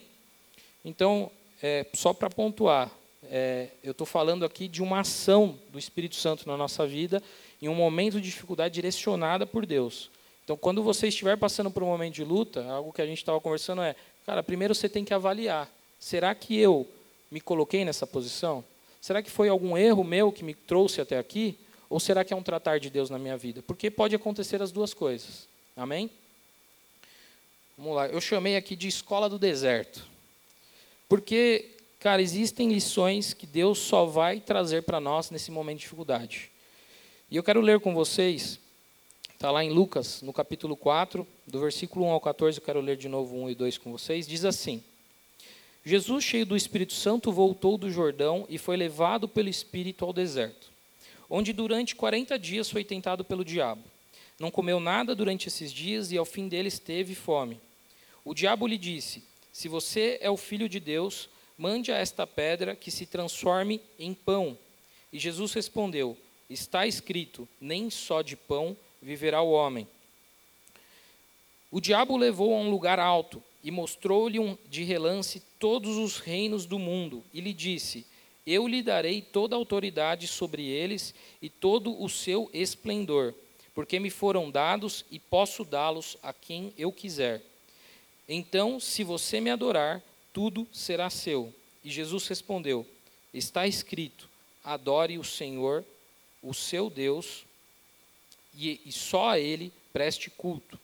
Então, 0.85 1.31
é, 1.61 1.85
só 1.93 2.13
para 2.13 2.29
pontuar, 2.29 2.91
é, 3.23 3.69
eu 3.83 3.91
estou 3.91 4.07
falando 4.07 4.45
aqui 4.45 4.67
de 4.67 4.81
uma 4.81 4.99
ação 4.99 5.57
do 5.71 5.79
Espírito 5.79 6.15
Santo 6.15 6.47
na 6.47 6.55
nossa 6.55 6.85
vida, 6.85 7.21
em 7.61 7.67
um 7.67 7.75
momento 7.75 8.21
de 8.21 8.29
dificuldade 8.29 8.75
direcionada 8.75 9.45
por 9.45 9.65
Deus. 9.65 10.09
Então, 10.43 10.55
quando 10.55 10.81
você 10.81 11.07
estiver 11.09 11.37
passando 11.37 11.69
por 11.69 11.83
um 11.83 11.87
momento 11.87 12.13
de 12.13 12.23
luta, 12.23 12.65
algo 12.71 12.93
que 12.93 13.01
a 13.01 13.05
gente 13.05 13.17
estava 13.17 13.41
conversando 13.41 13.81
é, 13.81 13.95
cara, 14.27 14.43
primeiro 14.43 14.75
você 14.75 14.89
tem 14.89 15.05
que 15.05 15.13
avaliar: 15.13 15.71
será 15.97 16.35
que 16.35 16.59
eu 16.59 16.87
me 17.31 17.39
coloquei 17.39 17.85
nessa 17.85 18.05
posição? 18.05 18.63
Será 18.99 19.23
que 19.23 19.31
foi 19.31 19.47
algum 19.47 19.77
erro 19.77 20.03
meu 20.03 20.33
que 20.33 20.43
me 20.43 20.53
trouxe 20.53 20.99
até 20.99 21.17
aqui? 21.17 21.57
Ou 21.89 21.97
será 21.97 22.25
que 22.25 22.33
é 22.33 22.35
um 22.35 22.43
tratar 22.43 22.77
de 22.77 22.89
Deus 22.89 23.09
na 23.09 23.17
minha 23.17 23.37
vida? 23.37 23.63
Porque 23.63 23.89
pode 23.89 24.13
acontecer 24.13 24.61
as 24.61 24.73
duas 24.73 24.93
coisas. 24.93 25.47
Amém? 25.75 26.11
Vamos 27.77 27.95
lá, 27.95 28.07
eu 28.07 28.19
chamei 28.19 28.57
aqui 28.57 28.75
de 28.75 28.89
escola 28.89 29.29
do 29.29 29.39
deserto. 29.39 30.05
Porque, 31.07 31.77
cara, 31.99 32.21
existem 32.21 32.73
lições 32.73 33.33
que 33.33 33.45
Deus 33.45 33.77
só 33.77 34.03
vai 34.05 34.41
trazer 34.41 34.83
para 34.83 34.99
nós 34.99 35.31
nesse 35.31 35.51
momento 35.51 35.77
de 35.77 35.83
dificuldade. 35.83 36.51
E 37.31 37.37
eu 37.37 37.43
quero 37.43 37.61
ler 37.61 37.79
com 37.79 37.93
vocês, 37.93 38.59
está 39.37 39.51
lá 39.51 39.63
em 39.63 39.69
Lucas, 39.69 40.23
no 40.23 40.33
capítulo 40.33 40.75
4, 40.75 41.25
do 41.45 41.59
versículo 41.59 42.07
1 42.07 42.09
ao 42.09 42.19
14, 42.19 42.57
eu 42.57 42.65
quero 42.65 42.81
ler 42.81 42.97
de 42.97 43.07
novo 43.07 43.37
1 43.37 43.51
e 43.51 43.55
2 43.55 43.77
com 43.77 43.91
vocês, 43.91 44.27
diz 44.27 44.43
assim: 44.43 44.83
Jesus, 45.85 46.23
cheio 46.23 46.43
do 46.43 46.57
Espírito 46.57 46.93
Santo, 46.93 47.31
voltou 47.31 47.77
do 47.77 47.91
Jordão 47.91 48.47
e 48.49 48.57
foi 48.57 48.75
levado 48.75 49.27
pelo 49.27 49.47
Espírito 49.47 50.03
ao 50.03 50.11
deserto, 50.11 50.71
onde 51.29 51.53
durante 51.53 51.95
40 51.95 52.39
dias 52.39 52.67
foi 52.67 52.83
tentado 52.83 53.23
pelo 53.23 53.45
diabo. 53.45 53.83
Não 54.39 54.49
comeu 54.49 54.79
nada 54.79 55.13
durante 55.13 55.49
esses 55.49 55.71
dias 55.71 56.11
e 56.11 56.17
ao 56.17 56.25
fim 56.25 56.47
deles 56.47 56.79
teve 56.79 57.13
fome. 57.13 57.61
O 58.25 58.33
diabo 58.33 58.65
lhe 58.65 58.77
disse: 58.77 59.23
se 59.53 59.67
você 59.67 60.17
é 60.19 60.31
o 60.31 60.37
filho 60.37 60.67
de 60.67 60.79
Deus, 60.79 61.29
mande 61.55 61.91
a 61.91 61.97
esta 61.97 62.25
pedra 62.25 62.75
que 62.75 62.89
se 62.89 63.05
transforme 63.05 63.79
em 63.99 64.15
pão. 64.15 64.57
E 65.13 65.19
Jesus 65.19 65.53
respondeu: 65.53 66.17
Está 66.49 66.87
escrito: 66.87 67.47
Nem 67.61 67.91
só 67.91 68.23
de 68.23 68.35
pão 68.35 68.75
viverá 69.07 69.41
o 69.41 69.51
homem. 69.51 69.87
O 71.71 71.79
diabo 71.79 72.15
o 72.15 72.17
levou 72.17 72.53
a 72.53 72.57
um 72.57 72.69
lugar 72.69 72.99
alto 72.99 73.41
e 73.63 73.71
mostrou-lhe 73.71 74.37
de 74.69 74.83
relance 74.83 75.41
todos 75.57 75.95
os 75.95 76.17
reinos 76.17 76.65
do 76.65 76.77
mundo 76.77 77.23
e 77.33 77.39
lhe 77.39 77.53
disse: 77.53 78.05
Eu 78.45 78.67
lhe 78.67 78.83
darei 78.83 79.21
toda 79.21 79.55
a 79.55 79.57
autoridade 79.57 80.27
sobre 80.27 80.67
eles 80.67 81.15
e 81.41 81.49
todo 81.49 82.03
o 82.03 82.09
seu 82.09 82.49
esplendor, 82.53 83.33
porque 83.73 83.97
me 83.97 84.09
foram 84.09 84.51
dados 84.51 85.05
e 85.09 85.19
posso 85.19 85.63
dá-los 85.63 86.17
a 86.21 86.33
quem 86.33 86.73
eu 86.77 86.91
quiser. 86.91 87.41
Então, 88.27 88.77
se 88.77 89.05
você 89.05 89.39
me 89.39 89.49
adorar, 89.49 90.03
tudo 90.33 90.67
será 90.73 91.09
seu. 91.09 91.53
E 91.81 91.89
Jesus 91.89 92.27
respondeu: 92.27 92.85
Está 93.33 93.65
escrito: 93.65 94.27
adore 94.65 95.17
o 95.17 95.23
Senhor, 95.23 95.85
o 96.43 96.53
seu 96.53 96.89
Deus, 96.89 97.46
e, 98.57 98.81
e 98.85 98.91
só 98.91 99.29
a 99.29 99.39
ele 99.39 99.71
preste 99.93 100.29
culto. 100.29 100.79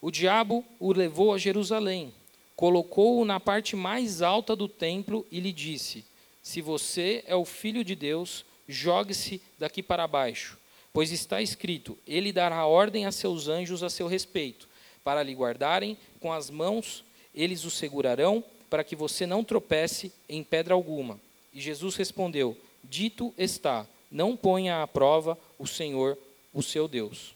O 0.00 0.10
diabo 0.10 0.64
o 0.78 0.92
levou 0.92 1.32
a 1.32 1.38
Jerusalém, 1.38 2.12
colocou-o 2.54 3.24
na 3.24 3.40
parte 3.40 3.74
mais 3.74 4.22
alta 4.22 4.54
do 4.54 4.68
templo 4.68 5.26
e 5.30 5.40
lhe 5.40 5.52
disse: 5.52 6.04
Se 6.42 6.60
você 6.60 7.24
é 7.26 7.34
o 7.34 7.44
filho 7.44 7.82
de 7.82 7.94
Deus, 7.94 8.44
jogue-se 8.68 9.42
daqui 9.58 9.82
para 9.82 10.06
baixo, 10.06 10.58
pois 10.92 11.10
está 11.10 11.42
escrito: 11.42 11.98
Ele 12.06 12.32
dará 12.32 12.66
ordem 12.66 13.06
a 13.06 13.12
seus 13.12 13.48
anjos 13.48 13.82
a 13.82 13.90
seu 13.90 14.06
respeito 14.06 14.70
para 15.04 15.22
lhe 15.22 15.34
guardarem 15.34 15.96
com 16.20 16.32
as 16.32 16.50
mãos, 16.50 17.04
eles 17.34 17.64
o 17.64 17.70
segurarão, 17.70 18.44
para 18.68 18.84
que 18.84 18.94
você 18.94 19.26
não 19.26 19.42
tropece 19.42 20.12
em 20.28 20.44
pedra 20.44 20.74
alguma. 20.74 21.20
E 21.52 21.60
Jesus 21.60 21.96
respondeu: 21.96 22.56
Dito 22.84 23.34
está, 23.36 23.86
não 24.10 24.36
ponha 24.36 24.82
à 24.82 24.86
prova 24.86 25.38
o 25.58 25.66
Senhor, 25.66 26.16
o 26.52 26.62
seu 26.62 26.88
Deus. 26.88 27.34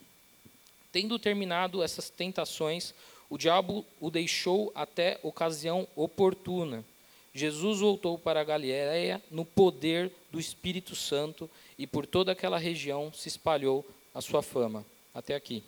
Tendo 0.92 1.18
terminado 1.18 1.83
essas 1.83 2.09
tentações, 2.09 2.94
o 3.28 3.37
diabo 3.37 3.85
o 4.00 4.11
deixou 4.11 4.71
até 4.75 5.18
ocasião 5.23 5.88
oportuna. 5.97 6.85
Jesus 7.35 7.80
voltou 7.80 8.16
para 8.16 8.44
Galiléia 8.44 9.21
no 9.30 9.44
poder 9.44 10.12
do 10.30 10.38
Espírito 10.38 10.94
Santo 10.94 11.50
e 11.76 11.87
por 11.87 12.06
toda 12.06 12.30
aquela 12.30 12.59
região 12.59 13.12
se 13.12 13.28
espalhou 13.28 13.85
a 14.14 14.21
sua 14.21 14.42
fama. 14.42 14.87
Até 15.12 15.35
aqui. 15.35 15.62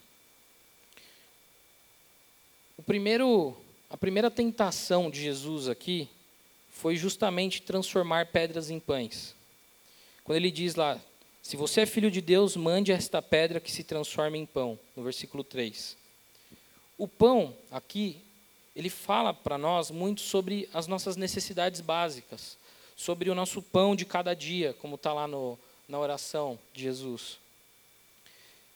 O 2.76 2.82
primeiro, 2.82 3.56
a 3.90 3.96
primeira 3.96 4.30
tentação 4.30 5.10
de 5.10 5.20
Jesus 5.20 5.68
aqui 5.68 6.08
foi 6.70 6.94
justamente 6.94 7.62
transformar 7.62 8.26
pedras 8.26 8.70
em 8.70 8.78
pães. 8.78 9.34
Quando 10.22 10.36
ele 10.36 10.50
diz 10.50 10.74
lá, 10.74 11.00
se 11.46 11.56
você 11.56 11.82
é 11.82 11.86
filho 11.86 12.10
de 12.10 12.20
Deus, 12.20 12.56
mande 12.56 12.90
esta 12.90 13.22
pedra 13.22 13.60
que 13.60 13.70
se 13.70 13.84
transforme 13.84 14.36
em 14.36 14.44
pão, 14.44 14.76
no 14.96 15.04
versículo 15.04 15.44
3. 15.44 15.96
O 16.98 17.06
pão 17.06 17.54
aqui, 17.70 18.20
ele 18.74 18.90
fala 18.90 19.32
para 19.32 19.56
nós 19.56 19.88
muito 19.88 20.22
sobre 20.22 20.68
as 20.74 20.88
nossas 20.88 21.14
necessidades 21.16 21.80
básicas, 21.80 22.58
sobre 22.96 23.30
o 23.30 23.34
nosso 23.34 23.62
pão 23.62 23.94
de 23.94 24.04
cada 24.04 24.34
dia, 24.34 24.74
como 24.80 24.96
está 24.96 25.12
lá 25.12 25.28
no, 25.28 25.56
na 25.88 26.00
oração 26.00 26.58
de 26.74 26.82
Jesus. 26.82 27.38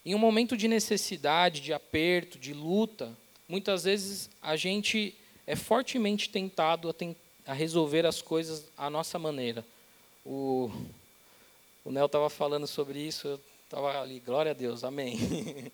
Em 0.07 0.15
um 0.15 0.19
momento 0.19 0.57
de 0.57 0.69
necessidade, 0.69 1.61
de 1.61 1.73
aperto, 1.73 2.39
de 2.39 2.55
luta, 2.55 3.13
muitas 3.49 3.83
vezes 3.83 4.31
a 4.41 4.55
gente 4.55 5.13
é 5.45 5.57
fortemente 5.57 6.29
tentado 6.29 6.89
a, 6.89 6.95
ten 6.95 7.17
a 7.45 7.53
resolver 7.53 8.07
as 8.07 8.23
coisas 8.23 8.65
à 8.79 8.89
nossa 8.89 9.19
maneira. 9.19 9.67
O, 10.25 10.71
o 11.85 11.91
Nel 11.91 12.07
estava 12.07 12.29
falando 12.29 12.67
sobre 12.67 12.99
isso, 12.99 13.29
eu 13.29 13.41
estava 13.65 14.01
ali, 14.01 14.21
glória 14.21 14.51
a 14.51 14.55
Deus, 14.55 14.85
amém. 14.85 15.71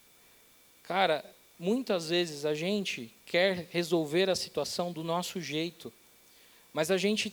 Cara, 0.82 1.24
muitas 1.58 2.08
vezes 2.08 2.44
a 2.44 2.54
gente 2.54 3.14
quer 3.26 3.68
resolver 3.70 4.30
a 4.30 4.34
situação 4.34 4.92
do 4.92 5.04
nosso 5.04 5.40
jeito, 5.40 5.92
mas 6.72 6.90
a 6.90 6.96
gente 6.96 7.32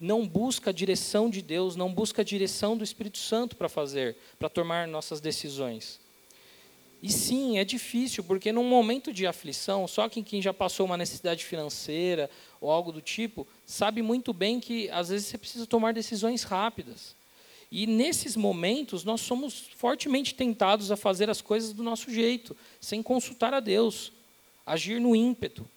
não 0.00 0.26
busca 0.26 0.70
a 0.70 0.72
direção 0.72 1.28
de 1.28 1.42
Deus, 1.42 1.76
não 1.76 1.92
busca 1.92 2.22
a 2.22 2.24
direção 2.24 2.76
do 2.76 2.82
Espírito 2.82 3.18
Santo 3.18 3.56
para 3.56 3.68
fazer, 3.68 4.16
para 4.38 4.48
tomar 4.48 4.88
nossas 4.88 5.20
decisões. 5.20 6.00
E 7.02 7.10
sim, 7.10 7.58
é 7.58 7.64
difícil, 7.64 8.22
porque 8.24 8.52
num 8.52 8.68
momento 8.68 9.12
de 9.12 9.26
aflição, 9.26 9.86
só 9.86 10.08
que 10.08 10.22
quem 10.22 10.42
já 10.42 10.52
passou 10.52 10.84
uma 10.84 10.96
necessidade 10.96 11.44
financeira 11.44 12.28
ou 12.60 12.70
algo 12.70 12.92
do 12.92 13.00
tipo, 13.00 13.46
sabe 13.64 14.02
muito 14.02 14.32
bem 14.32 14.60
que 14.60 14.90
às 14.90 15.08
vezes 15.08 15.28
você 15.28 15.38
precisa 15.38 15.66
tomar 15.66 15.94
decisões 15.94 16.42
rápidas. 16.42 17.14
E 17.70 17.86
nesses 17.86 18.36
momentos, 18.36 19.04
nós 19.04 19.20
somos 19.20 19.68
fortemente 19.76 20.34
tentados 20.34 20.90
a 20.90 20.96
fazer 20.96 21.30
as 21.30 21.40
coisas 21.40 21.72
do 21.72 21.82
nosso 21.82 22.12
jeito, 22.12 22.56
sem 22.80 23.02
consultar 23.02 23.54
a 23.54 23.60
Deus, 23.60 24.12
agir 24.66 25.00
no 25.00 25.14
ímpeto. 25.14 25.68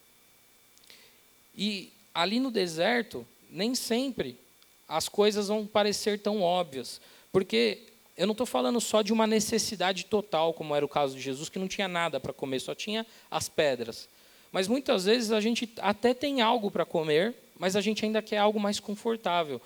E 1.56 1.92
ali 2.14 2.40
no 2.40 2.50
deserto, 2.50 3.26
nem 3.50 3.76
sempre 3.76 4.38
as 4.88 5.08
coisas 5.08 5.48
vão 5.48 5.66
parecer 5.66 6.20
tão 6.20 6.42
óbvias, 6.42 7.00
porque 7.32 7.84
eu 8.18 8.28
não 8.28 8.34
estou 8.34 8.46
falando 8.46 8.80
só 8.82 9.02
de 9.02 9.14
uma 9.14 9.26
necessidade 9.26 10.06
total, 10.06 10.54
como 10.54 10.76
era 10.76 10.86
o 10.86 10.90
caso 10.90 11.16
de 11.16 11.22
Jesus, 11.22 11.50
que 11.50 11.60
não 11.60 11.68
tinha 11.68 11.88
nada 11.88 12.20
para 12.20 12.34
comer, 12.34 12.60
só 12.60 12.76
tinha 12.76 13.06
as 13.30 13.50
pedras. 13.50 14.08
Mas 14.52 14.68
muitas 14.68 15.06
vezes 15.06 15.32
a 15.32 15.42
gente 15.42 15.72
até 15.80 16.14
tem 16.14 16.42
algo 16.42 16.70
para 16.70 16.86
comer, 16.86 17.34
mas 17.58 17.76
a 17.76 17.82
gente 17.82 18.06
ainda 18.06 18.22
quer 18.22 18.38
algo 18.38 18.60
mais 18.60 18.80
confortável. 18.80 19.60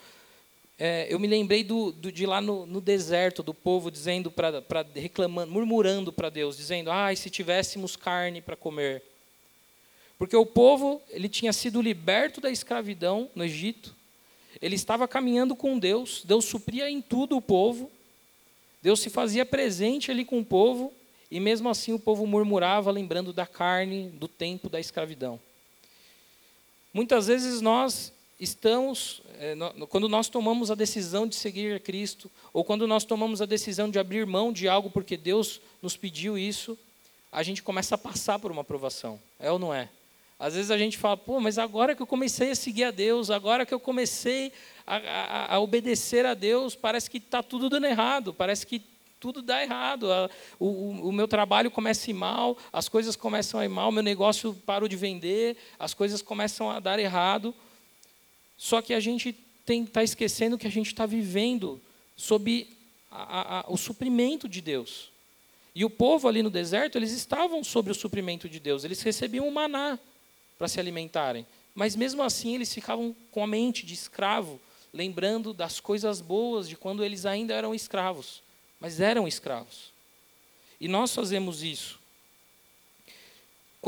É, 0.79 1.07
eu 1.09 1.17
me 1.17 1.27
lembrei 1.27 1.63
do, 1.63 1.91
do 1.91 2.11
de 2.11 2.25
lá 2.27 2.39
no, 2.39 2.65
no, 2.67 2.79
deserto, 2.79 3.41
do 3.41 3.53
povo 3.53 3.89
dizendo, 3.89 4.29
para 4.29 4.63
reclamando, 4.93 5.51
murmurando 5.51 6.13
para 6.13 6.29
Deus, 6.29 6.55
dizendo: 6.55 6.91
"Ai, 6.91 7.15
se 7.15 7.31
tivéssemos 7.31 7.95
carne 7.95 8.41
para 8.41 8.55
comer". 8.55 9.01
Porque 10.19 10.35
o 10.35 10.45
povo 10.45 11.01
ele 11.09 11.27
tinha 11.27 11.51
sido 11.51 11.81
liberto 11.81 12.39
da 12.39 12.51
escravidão 12.51 13.29
no 13.33 13.43
Egito, 13.43 13.95
ele 14.61 14.75
estava 14.75 15.07
caminhando 15.07 15.55
com 15.55 15.79
Deus, 15.79 16.23
Deus 16.25 16.45
supria 16.45 16.89
em 16.89 17.01
tudo 17.01 17.37
o 17.37 17.41
povo, 17.41 17.91
Deus 18.81 18.99
se 18.99 19.09
fazia 19.09 19.45
presente 19.45 20.11
ali 20.11 20.23
com 20.23 20.39
o 20.39 20.45
povo, 20.45 20.93
e 21.29 21.39
mesmo 21.39 21.69
assim 21.69 21.91
o 21.91 21.99
povo 21.99 22.25
murmurava, 22.25 22.91
lembrando 22.91 23.33
da 23.33 23.45
carne, 23.45 24.09
do 24.09 24.27
tempo 24.27 24.69
da 24.69 24.79
escravidão. 24.79 25.39
Muitas 26.93 27.27
vezes 27.27 27.61
nós 27.61 28.11
estamos, 28.39 29.21
é, 29.39 29.55
quando 29.89 30.07
nós 30.07 30.29
tomamos 30.29 30.69
a 30.69 30.75
decisão 30.75 31.27
de 31.27 31.35
seguir 31.35 31.75
a 31.75 31.79
Cristo, 31.79 32.29
ou 32.53 32.63
quando 32.63 32.87
nós 32.87 33.03
tomamos 33.03 33.41
a 33.41 33.45
decisão 33.45 33.89
de 33.89 33.97
abrir 33.97 34.25
mão 34.25 34.53
de 34.53 34.67
algo 34.67 34.89
porque 34.89 35.17
Deus 35.17 35.59
nos 35.81 35.97
pediu 35.97 36.37
isso, 36.37 36.77
a 37.31 37.43
gente 37.43 37.63
começa 37.63 37.95
a 37.95 37.97
passar 37.97 38.39
por 38.39 38.51
uma 38.51 38.61
aprovação. 38.61 39.19
É 39.39 39.51
ou 39.51 39.59
não 39.59 39.73
é? 39.73 39.89
Às 40.39 40.53
vezes 40.53 40.69
a 40.69 40.77
gente 40.77 40.97
fala, 40.97 41.17
pô, 41.17 41.39
mas 41.39 41.57
agora 41.57 41.95
que 41.95 42.01
eu 42.01 42.07
comecei 42.07 42.51
a 42.51 42.55
seguir 42.55 42.83
a 42.83 42.91
Deus, 42.91 43.31
agora 43.31 43.65
que 43.65 43.73
eu 43.73 43.79
comecei 43.79 44.53
a, 44.85 44.97
a, 44.97 45.55
a 45.55 45.59
obedecer 45.59 46.27
a 46.27 46.35
Deus, 46.35 46.75
parece 46.75 47.09
que 47.09 47.17
está 47.17 47.41
tudo 47.41 47.69
dando 47.69 47.87
errado, 47.87 48.33
parece 48.33 48.65
que 48.65 48.79
tudo 49.19 49.41
dá 49.41 49.63
errado. 49.63 50.07
O, 50.59 50.67
o, 50.67 51.09
o, 51.09 51.11
meu 51.11 51.27
trabalho 51.27 51.71
começa 51.71 52.07
a 52.07 52.11
ir 52.11 52.13
mal, 52.13 52.55
as 52.71 52.87
coisas 52.87 53.15
começam 53.15 53.59
a 53.59 53.65
ir 53.65 53.69
mal, 53.69 53.91
meu 53.91 54.03
negócio 54.03 54.53
parou 54.63 54.87
de 54.87 54.95
vender, 54.95 55.57
as 55.79 55.95
coisas 55.95 56.21
começam 56.21 56.69
a 56.69 56.79
dar 56.79 56.99
errado. 56.99 57.53
Só 58.57 58.81
que 58.81 58.93
a 58.93 58.99
gente 58.99 59.35
está 59.67 60.03
esquecendo 60.03 60.57
que 60.57 60.67
a 60.67 60.71
gente 60.71 60.87
está 60.87 61.05
vivendo 61.05 61.79
sob 62.15 62.67
a, 63.11 63.59
a, 63.59 63.65
o 63.67 63.77
suprimento 63.77 64.49
de 64.49 64.61
Deus. 64.61 65.11
E 65.75 65.85
o 65.85 65.89
povo 65.89 66.27
ali 66.27 66.41
no 66.41 66.49
deserto, 66.49 66.97
eles 66.97 67.11
estavam 67.11 67.63
sobre 67.63 67.91
o 67.91 67.95
suprimento 67.95 68.49
de 68.49 68.59
Deus, 68.59 68.83
eles 68.83 69.01
recebiam 69.01 69.47
o 69.47 69.53
maná 69.53 69.99
para 70.57 70.67
se 70.67 70.79
alimentarem. 70.79 71.45
Mas 71.75 71.95
mesmo 71.95 72.23
assim, 72.23 72.55
eles 72.55 72.73
ficavam 72.73 73.15
com 73.29 73.43
a 73.43 73.47
mente 73.47 73.85
de 73.85 73.93
escravo, 73.93 74.59
lembrando 74.91 75.53
das 75.53 75.79
coisas 75.79 76.19
boas 76.19 76.67
de 76.67 76.75
quando 76.75 77.03
eles 77.03 77.25
ainda 77.25 77.53
eram 77.53 77.75
escravos. 77.75 78.41
Mas 78.79 78.99
eram 78.99 79.27
escravos. 79.27 79.91
E 80.81 80.87
nós 80.87 81.13
fazemos 81.13 81.61
isso. 81.61 81.96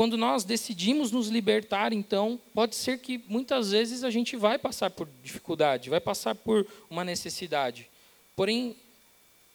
Quando 0.00 0.16
nós 0.16 0.44
decidimos 0.44 1.12
nos 1.12 1.28
libertar, 1.28 1.92
então, 1.92 2.40
pode 2.54 2.74
ser 2.74 3.00
que 3.00 3.22
muitas 3.28 3.72
vezes 3.72 4.02
a 4.02 4.08
gente 4.08 4.34
vai 4.34 4.58
passar 4.58 4.88
por 4.88 5.06
dificuldade, 5.22 5.90
vai 5.90 6.00
passar 6.00 6.34
por 6.34 6.66
uma 6.88 7.04
necessidade. 7.04 7.86
Porém, 8.34 8.74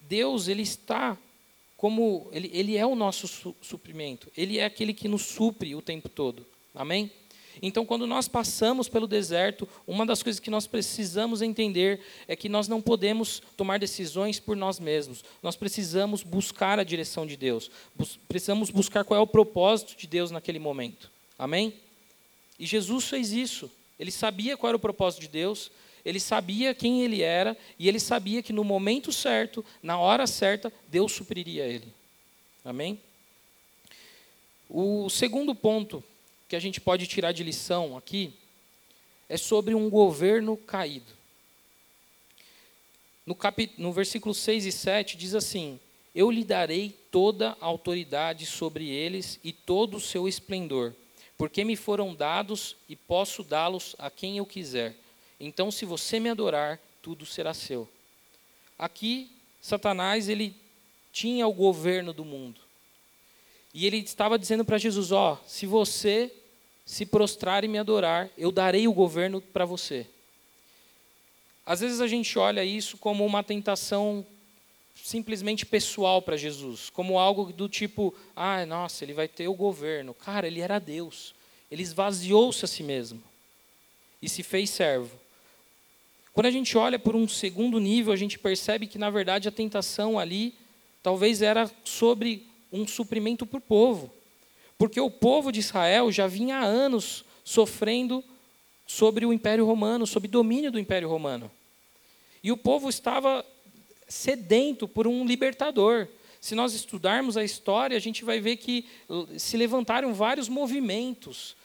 Deus, 0.01 0.47
Ele 0.47 0.61
está 0.61 1.17
como. 1.75 2.29
Ele, 2.31 2.51
ele 2.53 2.77
é 2.77 2.85
o 2.85 2.93
nosso 2.93 3.27
su 3.27 3.55
suprimento, 3.59 4.31
Ele 4.37 4.59
é 4.59 4.65
aquele 4.65 4.93
que 4.93 5.07
nos 5.07 5.23
supre 5.23 5.73
o 5.73 5.81
tempo 5.81 6.09
todo. 6.09 6.45
Amém? 6.75 7.11
Então, 7.61 7.85
quando 7.85 8.05
nós 8.05 8.27
passamos 8.27 8.87
pelo 8.87 9.07
deserto, 9.07 9.67
uma 9.87 10.05
das 10.05 10.21
coisas 10.21 10.39
que 10.39 10.49
nós 10.49 10.67
precisamos 10.67 11.41
entender 11.41 12.01
é 12.27 12.35
que 12.35 12.49
nós 12.49 12.67
não 12.67 12.81
podemos 12.81 13.41
tomar 13.55 13.79
decisões 13.79 14.39
por 14.39 14.55
nós 14.55 14.79
mesmos. 14.79 15.23
Nós 15.41 15.55
precisamos 15.55 16.23
buscar 16.23 16.79
a 16.79 16.83
direção 16.83 17.25
de 17.25 17.37
Deus. 17.37 17.71
Precisamos 18.27 18.69
buscar 18.69 19.03
qual 19.03 19.19
é 19.19 19.21
o 19.21 19.27
propósito 19.27 19.95
de 19.97 20.07
Deus 20.07 20.31
naquele 20.31 20.59
momento. 20.59 21.09
Amém? 21.37 21.73
E 22.59 22.65
Jesus 22.65 23.05
fez 23.05 23.31
isso. 23.31 23.71
Ele 23.99 24.11
sabia 24.11 24.57
qual 24.57 24.69
era 24.69 24.77
o 24.77 24.79
propósito 24.79 25.21
de 25.21 25.27
Deus, 25.29 25.71
ele 26.03 26.19
sabia 26.19 26.75
quem 26.75 27.01
ele 27.01 27.21
era, 27.21 27.57
e 27.79 27.87
ele 27.87 27.99
sabia 27.99 28.43
que 28.43 28.53
no 28.53 28.63
momento 28.63 29.11
certo, 29.11 29.65
na 29.81 29.97
hora 29.97 30.27
certa, 30.27 30.71
Deus 30.87 31.13
supriria 31.13 31.65
ele. 31.65 31.87
Amém? 32.63 32.99
O 34.69 35.09
segundo 35.09 35.55
ponto 35.55 36.03
que 36.55 36.57
a 36.57 36.61
gente 36.61 36.79
pode 36.79 37.05
tirar 37.05 37.33
de 37.33 37.43
lição 37.43 37.97
aqui 37.97 38.31
é 39.27 39.35
sobre 39.35 39.75
um 39.75 39.89
governo 39.89 40.55
caído. 40.55 41.11
No, 43.25 43.35
cap... 43.35 43.69
no 43.77 43.91
versículo 43.91 44.33
6 44.33 44.65
e 44.65 44.71
7 44.71 45.17
diz 45.17 45.35
assim: 45.35 45.77
Eu 46.13 46.31
lhe 46.31 46.45
darei 46.45 46.97
toda 47.11 47.57
a 47.59 47.65
autoridade 47.65 48.45
sobre 48.45 48.87
eles 48.87 49.37
e 49.43 49.51
todo 49.51 49.97
o 49.97 49.99
seu 49.99 50.29
esplendor, 50.29 50.93
porque 51.37 51.65
me 51.65 51.75
foram 51.75 52.15
dados 52.15 52.77
e 52.87 52.95
posso 52.95 53.43
dá-los 53.43 53.93
a 53.99 54.09
quem 54.09 54.37
eu 54.37 54.45
quiser. 54.45 54.95
Então, 55.37 55.69
se 55.69 55.83
você 55.83 56.21
me 56.21 56.29
adorar, 56.29 56.79
tudo 57.01 57.25
será 57.25 57.53
seu. 57.53 57.85
Aqui, 58.79 59.29
Satanás 59.59 60.29
ele 60.29 60.55
tinha 61.11 61.45
o 61.45 61.53
governo 61.53 62.13
do 62.13 62.23
mundo. 62.23 62.61
E 63.73 63.85
ele 63.85 63.97
estava 63.97 64.39
dizendo 64.39 64.63
para 64.63 64.77
Jesus: 64.77 65.11
Ó, 65.11 65.33
oh, 65.33 65.49
se 65.49 65.65
você 65.65 66.31
se 66.85 67.05
prostrar 67.05 67.63
e 67.63 67.67
me 67.67 67.79
adorar, 67.79 68.29
eu 68.37 68.51
darei 68.51 68.87
o 68.87 68.93
governo 68.93 69.41
para 69.41 69.65
você. 69.65 70.07
Às 71.65 71.79
vezes 71.79 71.99
a 71.99 72.07
gente 72.07 72.37
olha 72.37 72.63
isso 72.63 72.97
como 72.97 73.25
uma 73.25 73.43
tentação 73.43 74.25
simplesmente 75.03 75.65
pessoal 75.65 76.21
para 76.21 76.37
Jesus, 76.37 76.91
como 76.91 77.17
algo 77.17 77.51
do 77.51 77.67
tipo: 77.67 78.13
ah, 78.35 78.65
nossa, 78.65 79.03
ele 79.03 79.13
vai 79.13 79.27
ter 79.27 79.47
o 79.47 79.53
governo. 79.55 80.13
Cara, 80.13 80.45
ele 80.45 80.61
era 80.61 80.79
Deus. 80.79 81.33
Ele 81.71 81.81
esvaziou-se 81.81 82.63
a 82.63 82.67
si 82.67 82.83
mesmo 82.83 83.21
e 84.21 84.29
se 84.29 84.43
fez 84.43 84.69
servo. 84.69 85.19
Quando 86.33 86.47
a 86.47 86.51
gente 86.51 86.77
olha 86.77 86.99
por 86.99 87.15
um 87.15 87.27
segundo 87.27 87.79
nível, 87.79 88.13
a 88.13 88.17
gente 88.17 88.37
percebe 88.37 88.87
que, 88.87 88.97
na 88.97 89.09
verdade, 89.09 89.47
a 89.47 89.51
tentação 89.51 90.19
ali 90.19 90.53
talvez 91.01 91.41
era 91.41 91.69
sobre 91.83 92.45
um 92.71 92.85
suprimento 92.85 93.45
para 93.45 93.57
o 93.57 93.61
povo. 93.61 94.11
Porque 94.77 94.99
o 94.99 95.09
povo 95.09 95.51
de 95.51 95.59
Israel 95.59 96.11
já 96.11 96.27
vinha 96.27 96.57
há 96.57 96.63
anos 96.63 97.23
sofrendo 97.43 98.23
sobre 98.85 99.25
o 99.25 99.33
Império 99.33 99.65
Romano, 99.65 100.05
sob 100.05 100.27
domínio 100.27 100.71
do 100.71 100.79
Império 100.79 101.09
Romano. 101.09 101.49
E 102.43 102.51
o 102.51 102.57
povo 102.57 102.89
estava 102.89 103.45
sedento 104.07 104.87
por 104.87 105.07
um 105.07 105.25
libertador. 105.25 106.07
Se 106.39 106.53
nós 106.53 106.73
estudarmos 106.73 107.37
a 107.37 107.43
história, 107.43 107.97
a 107.97 107.99
gente 107.99 108.23
vai 108.23 108.39
ver 108.39 108.57
que 108.57 108.85
se 109.37 109.57
levantaram 109.57 110.13
vários 110.13 110.47
movimentos 110.47 111.55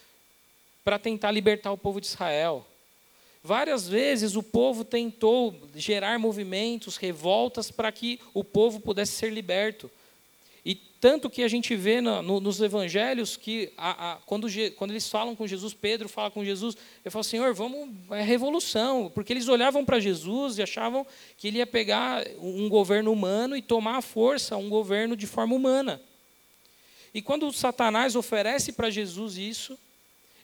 para 0.83 0.99
tentar 0.99 1.31
libertar 1.31 1.71
o 1.71 1.77
povo 1.77 2.01
de 2.01 2.07
Israel. 2.07 2.67
Várias 3.43 3.89
vezes 3.89 4.37
o 4.37 4.43
povo 4.43 4.85
tentou 4.85 5.55
gerar 5.75 6.19
movimentos, 6.19 6.97
revoltas, 6.97 7.71
para 7.71 7.91
que 7.91 8.21
o 8.35 8.45
povo 8.45 8.81
pudesse 8.81 9.13
ser 9.13 9.33
liberto. 9.33 9.91
E 10.65 10.75
tanto 10.75 11.31
que 11.31 11.43
a 11.43 11.49
gente 11.49 11.75
vê 11.75 12.01
no, 12.01 12.23
no, 12.23 12.41
nos 12.41 12.61
evangelhos 12.61 13.37
que 13.37 13.73
a, 13.77 14.13
a, 14.13 14.17
quando, 14.27 14.47
quando, 14.77 14.91
eles 14.91 15.09
falam 15.09 15.35
com 15.35 15.47
Jesus, 15.47 15.73
Pedro 15.73 16.09
fala 16.09 16.31
com 16.31 16.45
Jesus, 16.45 16.77
ele 17.03 17.11
fala, 17.11 17.25
Senhor, 17.25 17.55
vamos, 17.55 17.89
é 18.11 18.23
revolução, 18.23 19.11
porque 19.15 19.33
eles 19.33 19.49
olhavam 19.49 19.85
para 19.85 19.99
Jesus 19.99 20.59
e 20.59 20.63
achavam 20.63 21.07
que 21.39 21.49
ele 21.49 21.59
ia 21.59 21.67
pegar 21.67 22.23
um 22.39 22.69
governo 22.69 23.11
humano 23.11 23.57
e 23.57 23.63
tomar 23.63 23.97
à 23.97 24.03
força 24.03 24.57
um 24.57 24.69
governo 24.69 25.17
de 25.17 25.27
forma 25.27 25.55
humana. 25.55 26.01
E 27.15 27.23
quando 27.23 27.51
Satanás 27.53 28.15
oferece 28.15 28.73
para 28.73 28.91
Jesus 28.91 29.39
isso, 29.39 29.79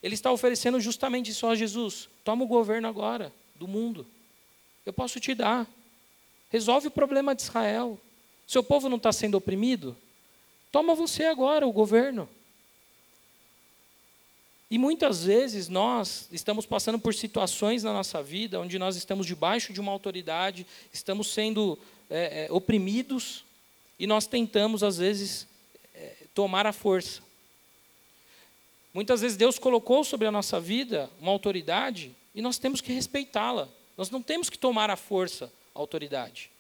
ele 0.03 0.15
está 0.15 0.33
oferecendo 0.33 0.81
justamente 0.81 1.31
isso 1.31 1.47
a 1.47 1.55
Jesus. 1.55 2.09
Toma 2.25 2.45
o 2.45 2.49
governo 2.49 2.89
agora 2.89 3.33
do 3.55 3.69
mundo. 3.69 4.07
Eu 4.85 4.93
posso 4.93 5.21
te 5.21 5.35
dar. 5.35 5.67
Resolve 6.51 6.89
o 6.89 6.91
problema 6.91 7.35
de 7.35 7.43
Israel. 7.43 8.01
Seu 8.47 8.63
povo 8.63 8.89
não 8.89 8.97
está 8.97 9.13
sendo 9.13 9.37
oprimido? 9.37 9.97
Toma 10.77 10.95
você 10.95 11.25
agora 11.25 11.67
o 11.67 11.73
governo. 11.73 12.29
E 14.71 14.77
muitas 14.77 15.25
vezes 15.25 15.71
nós 15.71 16.29
estamos 16.31 16.67
passando 16.67 16.99
por 16.99 17.15
situações 17.15 17.83
na 17.83 17.95
nossa 17.95 18.23
vida 18.23 18.61
onde 18.61 18.79
nós 18.79 18.95
estamos 18.95 19.27
debaixo 19.27 19.73
de 19.73 19.81
uma 19.81 19.91
autoridade, 19.91 20.67
estamos 20.93 21.33
sendo 21.33 21.79
é, 22.11 22.45
é, 22.45 22.53
oprimidos 22.53 23.43
e 23.99 24.07
nós 24.07 24.27
tentamos, 24.27 24.83
às 24.83 24.99
vezes, 24.99 25.49
é, 25.95 26.15
tomar 26.35 26.67
a 26.67 26.75
força. 26.75 27.23
Muitas 28.93 29.23
vezes 29.23 29.39
Deus 29.39 29.59
colocou 29.59 30.05
sobre 30.05 30.27
a 30.27 30.31
nossa 30.31 30.61
vida 30.61 31.09
uma 31.19 31.33
autoridade 31.33 32.15
e 32.35 32.43
nós 32.43 32.59
temos 32.59 32.83
que 32.83 32.93
respeitá-la. 32.93 33.67
Nós 33.97 34.11
não 34.11 34.21
temos 34.21 34.51
que 34.51 34.59
tomar 34.59 34.91
a 34.91 34.97
força 34.97 35.51
a 35.75 35.79
autoridade. 35.79 36.51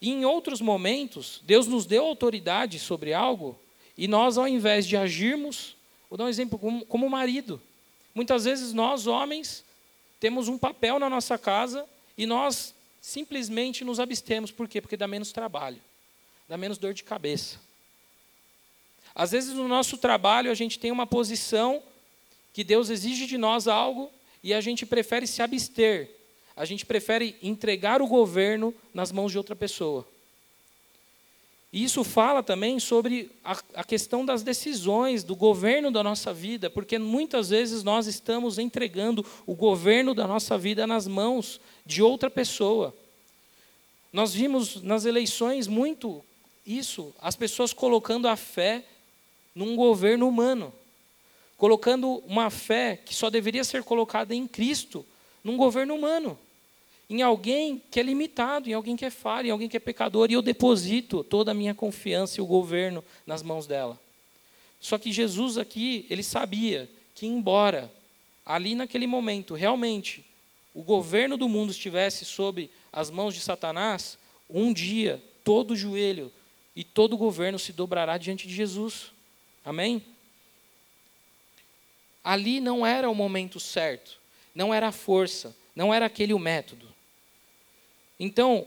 E 0.00 0.10
em 0.10 0.24
outros 0.24 0.60
momentos, 0.60 1.40
Deus 1.44 1.66
nos 1.66 1.84
deu 1.84 2.04
autoridade 2.04 2.78
sobre 2.78 3.12
algo 3.12 3.58
e 3.96 4.06
nós, 4.06 4.38
ao 4.38 4.46
invés 4.46 4.86
de 4.86 4.96
agirmos, 4.96 5.76
vou 6.08 6.16
dar 6.16 6.24
um 6.24 6.28
exemplo 6.28 6.58
como, 6.58 6.86
como 6.86 7.10
marido. 7.10 7.60
Muitas 8.14 8.44
vezes 8.44 8.72
nós, 8.72 9.08
homens, 9.08 9.64
temos 10.20 10.46
um 10.46 10.56
papel 10.56 10.98
na 10.98 11.10
nossa 11.10 11.36
casa 11.36 11.84
e 12.16 12.26
nós 12.26 12.74
simplesmente 13.00 13.84
nos 13.84 13.98
abstemos. 13.98 14.52
Por 14.52 14.68
quê? 14.68 14.80
Porque 14.80 14.96
dá 14.96 15.08
menos 15.08 15.32
trabalho, 15.32 15.80
dá 16.48 16.56
menos 16.56 16.78
dor 16.78 16.94
de 16.94 17.02
cabeça. 17.02 17.58
Às 19.14 19.32
vezes 19.32 19.54
no 19.54 19.66
nosso 19.66 19.98
trabalho 19.98 20.50
a 20.50 20.54
gente 20.54 20.78
tem 20.78 20.92
uma 20.92 21.06
posição 21.06 21.82
que 22.52 22.62
Deus 22.62 22.90
exige 22.90 23.26
de 23.26 23.36
nós 23.36 23.66
algo 23.66 24.12
e 24.44 24.54
a 24.54 24.60
gente 24.60 24.86
prefere 24.86 25.26
se 25.26 25.42
abster 25.42 26.17
a 26.58 26.64
gente 26.64 26.84
prefere 26.84 27.36
entregar 27.40 28.02
o 28.02 28.08
governo 28.08 28.74
nas 28.92 29.12
mãos 29.12 29.30
de 29.30 29.38
outra 29.38 29.54
pessoa. 29.54 30.04
E 31.72 31.84
isso 31.84 32.02
fala 32.02 32.42
também 32.42 32.80
sobre 32.80 33.30
a, 33.44 33.56
a, 33.74 33.84
questão 33.84 34.24
das 34.26 34.42
decisões, 34.42 35.22
do 35.22 35.36
governo 35.36 35.90
da 35.90 36.02
nossa 36.02 36.34
vida, 36.34 36.68
porque 36.68 36.98
muitas 36.98 37.50
vezes 37.50 37.84
nós 37.84 38.08
estamos 38.08 38.58
entregando 38.58 39.24
o 39.46 39.54
governo 39.54 40.14
da 40.14 40.26
nossa 40.26 40.58
vida 40.58 40.84
nas 40.84 41.06
mãos 41.06 41.60
de 41.86 42.02
outra 42.02 42.28
pessoa. 42.28 42.92
Nós 44.12 44.34
vimos 44.34 44.82
nas 44.82 45.04
eleições 45.04 45.68
muito 45.68 46.24
isso, 46.66 47.14
as 47.20 47.36
pessoas 47.36 47.72
colocando 47.72 48.26
a 48.26 48.34
fé 48.34 48.84
num 49.54 49.76
governo 49.76 50.26
humano, 50.26 50.72
colocando 51.56 52.22
uma 52.26 52.50
fé 52.50 52.96
que 52.96 53.14
só 53.14 53.30
deveria 53.30 53.62
ser 53.62 53.84
colocada 53.84 54.34
em 54.34 54.48
Cristo 54.48 55.06
num 55.44 55.56
governo 55.56 55.94
humano, 55.94 56.38
em 57.10 57.22
alguém 57.22 57.82
que 57.90 57.98
é 57.98 58.02
limitado, 58.02 58.68
em 58.68 58.74
alguém 58.74 58.96
que 58.96 59.04
é 59.04 59.10
falho, 59.10 59.48
em 59.48 59.50
alguém 59.50 59.68
que 59.68 59.76
é 59.76 59.80
pecador, 59.80 60.30
e 60.30 60.34
eu 60.34 60.42
deposito 60.42 61.24
toda 61.24 61.52
a 61.52 61.54
minha 61.54 61.74
confiança 61.74 62.38
e 62.38 62.42
o 62.42 62.46
governo 62.46 63.02
nas 63.26 63.42
mãos 63.42 63.66
dela. 63.66 63.98
Só 64.80 64.98
que 64.98 65.10
Jesus 65.10 65.56
aqui, 65.56 66.06
ele 66.10 66.22
sabia 66.22 66.88
que, 67.14 67.26
embora 67.26 67.90
ali 68.44 68.74
naquele 68.74 69.06
momento, 69.06 69.54
realmente, 69.54 70.24
o 70.74 70.82
governo 70.82 71.36
do 71.36 71.48
mundo 71.48 71.70
estivesse 71.70 72.24
sob 72.24 72.70
as 72.92 73.10
mãos 73.10 73.34
de 73.34 73.40
Satanás, 73.40 74.18
um 74.48 74.72
dia 74.72 75.22
todo 75.42 75.74
joelho 75.74 76.30
e 76.76 76.84
todo 76.84 77.16
governo 77.16 77.58
se 77.58 77.72
dobrará 77.72 78.18
diante 78.18 78.46
de 78.46 78.54
Jesus. 78.54 79.12
Amém? 79.64 80.04
Ali 82.22 82.60
não 82.60 82.86
era 82.86 83.08
o 83.10 83.14
momento 83.14 83.58
certo, 83.58 84.18
não 84.54 84.72
era 84.72 84.88
a 84.88 84.92
força, 84.92 85.56
não 85.74 85.92
era 85.92 86.06
aquele 86.06 86.34
o 86.34 86.38
método. 86.38 86.86
Então, 88.18 88.66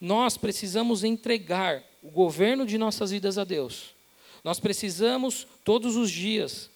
nós 0.00 0.36
precisamos 0.36 1.04
entregar 1.04 1.82
o 2.02 2.10
governo 2.10 2.66
de 2.66 2.76
nossas 2.76 3.10
vidas 3.10 3.38
a 3.38 3.44
Deus. 3.44 3.94
Nós 4.42 4.58
precisamos 4.58 5.46
todos 5.64 5.96
os 5.96 6.10
dias 6.10 6.68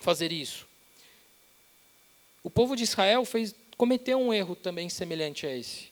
fazer 0.00 0.32
isso. 0.32 0.66
O 2.42 2.50
povo 2.50 2.76
de 2.76 2.84
Israel 2.84 3.24
fez, 3.24 3.54
cometeu 3.76 4.18
um 4.18 4.32
erro 4.32 4.54
também 4.54 4.88
semelhante 4.88 5.46
a 5.46 5.56
esse. 5.56 5.90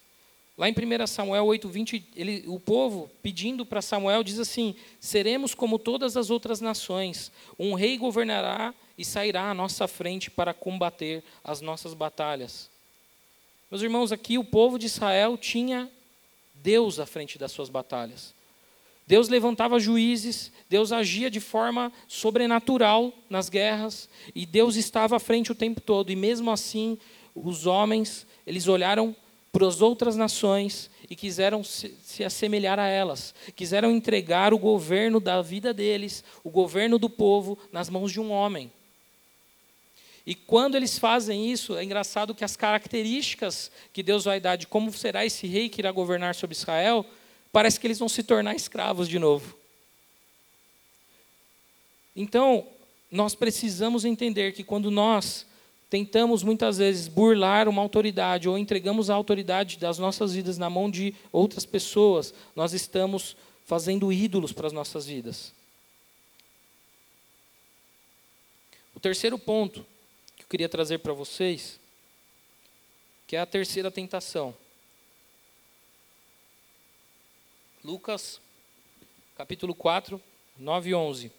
Lá 0.59 0.69
em 0.69 0.73
1 0.73 1.07
Samuel 1.07 1.47
8:20, 1.47 2.05
ele, 2.17 2.45
o 2.49 2.59
povo 2.59 3.09
pedindo 3.23 3.65
para 3.65 3.81
Samuel 3.81 4.25
diz 4.25 4.41
assim: 4.41 4.75
"Seremos 4.99 5.55
como 5.55 5.79
todas 5.79 6.17
as 6.17 6.31
outras 6.31 6.61
nações. 6.61 7.31
Um 7.59 7.75
rei 7.75 7.97
governará 7.97 8.75
e 8.97 9.05
sairá 9.05 9.51
à 9.51 9.55
nossa 9.55 9.87
frente 9.87 10.31
para 10.31 10.53
combater 10.53 11.23
as 11.45 11.61
nossas 11.61 11.95
batalhas." 11.95 12.69
Meus 13.71 13.83
irmãos, 13.83 14.13
aqui 14.13 14.39
o 14.39 14.45
povo 14.45 14.79
de 14.79 14.87
Israel 14.87 15.37
tinha 15.37 15.91
Deus 16.55 16.99
à 16.99 17.05
frente 17.05 17.37
das 17.37 17.53
suas 17.53 17.69
batalhas. 17.69 18.35
Deus 19.07 19.29
levantava 19.29 19.79
juízes, 19.79 20.51
Deus 20.71 20.91
agia 20.91 21.31
de 21.31 21.39
forma 21.39 21.93
sobrenatural 22.07 23.13
nas 23.29 23.51
guerras, 23.51 24.09
e 24.35 24.47
Deus 24.47 24.75
estava 24.77 25.17
à 25.17 25.21
frente 25.21 25.53
o 25.53 25.55
tempo 25.55 25.83
todo. 25.83 26.11
E 26.11 26.17
mesmo 26.17 26.51
assim, 26.51 26.97
os 27.35 27.67
homens, 27.67 28.27
eles 28.47 28.67
olharam 28.69 29.15
para 29.53 29.67
as 29.67 29.83
outras 29.83 30.17
nações 30.17 30.91
e 31.09 31.15
quiseram 31.15 31.63
se, 31.63 31.95
se, 32.03 32.25
assemelhar 32.25 32.79
a 32.79 32.87
elas, 32.87 33.35
quiseram 33.55 33.91
entregar 33.91 34.55
o 34.55 34.59
governo 34.59 35.21
da 35.21 35.43
vida 35.43 35.75
deles, 35.75 36.25
o 36.43 36.49
governo 36.51 36.99
do 36.99 37.11
povo, 37.11 37.59
nas 37.71 37.91
mãos 37.91 38.11
de 38.11 38.21
um 38.21 38.31
homem. 38.31 38.73
E 40.29 40.35
quando 40.35 40.75
eles 40.75 40.99
fazem 40.99 41.51
isso, 41.51 41.75
é 41.75 41.83
engraçado 41.83 42.35
que 42.35 42.45
as 42.45 42.55
características 42.55 43.73
que 43.95 44.03
Deus 44.03 44.27
vai 44.27 44.39
dar 44.39 44.57
de 44.57 44.67
como 44.67 44.93
será 44.93 45.25
esse 45.25 45.47
rei 45.47 45.71
que 45.71 45.81
irá 45.81 45.91
governar 45.91 46.35
sobre 46.35 46.55
Israel, 46.55 47.03
parece 47.51 47.81
que 47.81 47.87
eles 47.87 47.99
vão 47.99 48.11
se 48.11 48.23
tornar 48.23 48.55
escravos 48.55 49.09
de 49.09 49.19
novo. 49.19 49.57
Então, 52.15 52.67
nós 53.11 53.35
precisamos 53.35 54.05
entender 54.05 54.53
que 54.53 54.63
quando 54.63 54.91
nós 54.91 55.47
tentamos 55.89 56.43
muitas 56.43 56.77
vezes 56.77 57.09
burlar 57.09 57.67
uma 57.67 57.81
autoridade 57.81 58.51
ou 58.51 58.59
entregamos 58.59 59.09
a 59.09 59.15
autoridade 59.15 59.79
das 59.79 59.99
nossas 59.99 60.35
vidas 60.35 60.59
na 60.59 60.69
mão 60.69 60.91
de 60.91 61.15
outras 61.33 61.65
pessoas, 61.65 62.35
nós 62.55 62.75
estamos 62.75 63.35
fazendo 63.65 64.13
ídolos 64.13 64.53
para 64.53 64.67
as 64.67 64.75
nossas 64.75 65.07
vidas. 65.07 65.55
O 68.95 69.01
terceiro 69.01 69.39
ponto 69.39 69.87
eu 70.49 70.51
queria 70.51 70.69
trazer 70.69 71.01
para 71.01 71.13
vocês, 71.13 71.79
que 73.27 73.37
é 73.37 73.41
a 73.41 73.45
terceira 73.45 73.91
tentação. 73.91 74.57
Lucas, 77.85 78.41
capítulo 79.37 79.75
4, 79.75 80.19
9 80.59 80.89
e 80.89 80.95
11. 80.95 81.33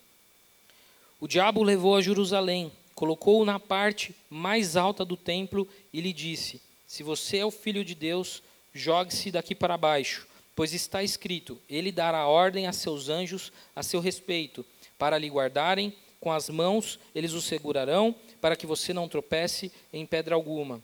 O 1.19 1.27
diabo 1.27 1.63
levou 1.63 1.95
a 1.95 2.01
Jerusalém 2.01 2.71
colocou-o 2.99 3.45
na 3.45 3.57
parte 3.57 4.13
mais 4.29 4.75
alta 4.75 5.05
do 5.05 5.15
templo 5.15 5.65
e 5.93 6.01
lhe 6.01 6.11
disse: 6.11 6.61
Se 6.85 7.01
você 7.01 7.37
é 7.37 7.45
o 7.45 7.49
filho 7.49 7.85
de 7.85 7.95
Deus, 7.95 8.43
jogue-se 8.73 9.31
daqui 9.31 9.55
para 9.55 9.77
baixo, 9.77 10.27
pois 10.53 10.73
está 10.73 11.01
escrito: 11.01 11.57
Ele 11.69 11.93
dará 11.93 12.27
ordem 12.27 12.67
a 12.67 12.73
seus 12.73 13.07
anjos 13.07 13.53
a 13.73 13.81
seu 13.81 14.01
respeito, 14.01 14.65
para 14.97 15.17
lhe 15.17 15.29
guardarem 15.29 15.95
com 16.19 16.29
as 16.29 16.49
mãos, 16.49 16.99
eles 17.15 17.31
o 17.31 17.41
segurarão, 17.41 18.13
para 18.41 18.55
que 18.55 18.65
você 18.65 18.93
não 18.93 19.07
tropece 19.07 19.71
em 19.91 20.05
pedra 20.05 20.35
alguma. 20.35 20.81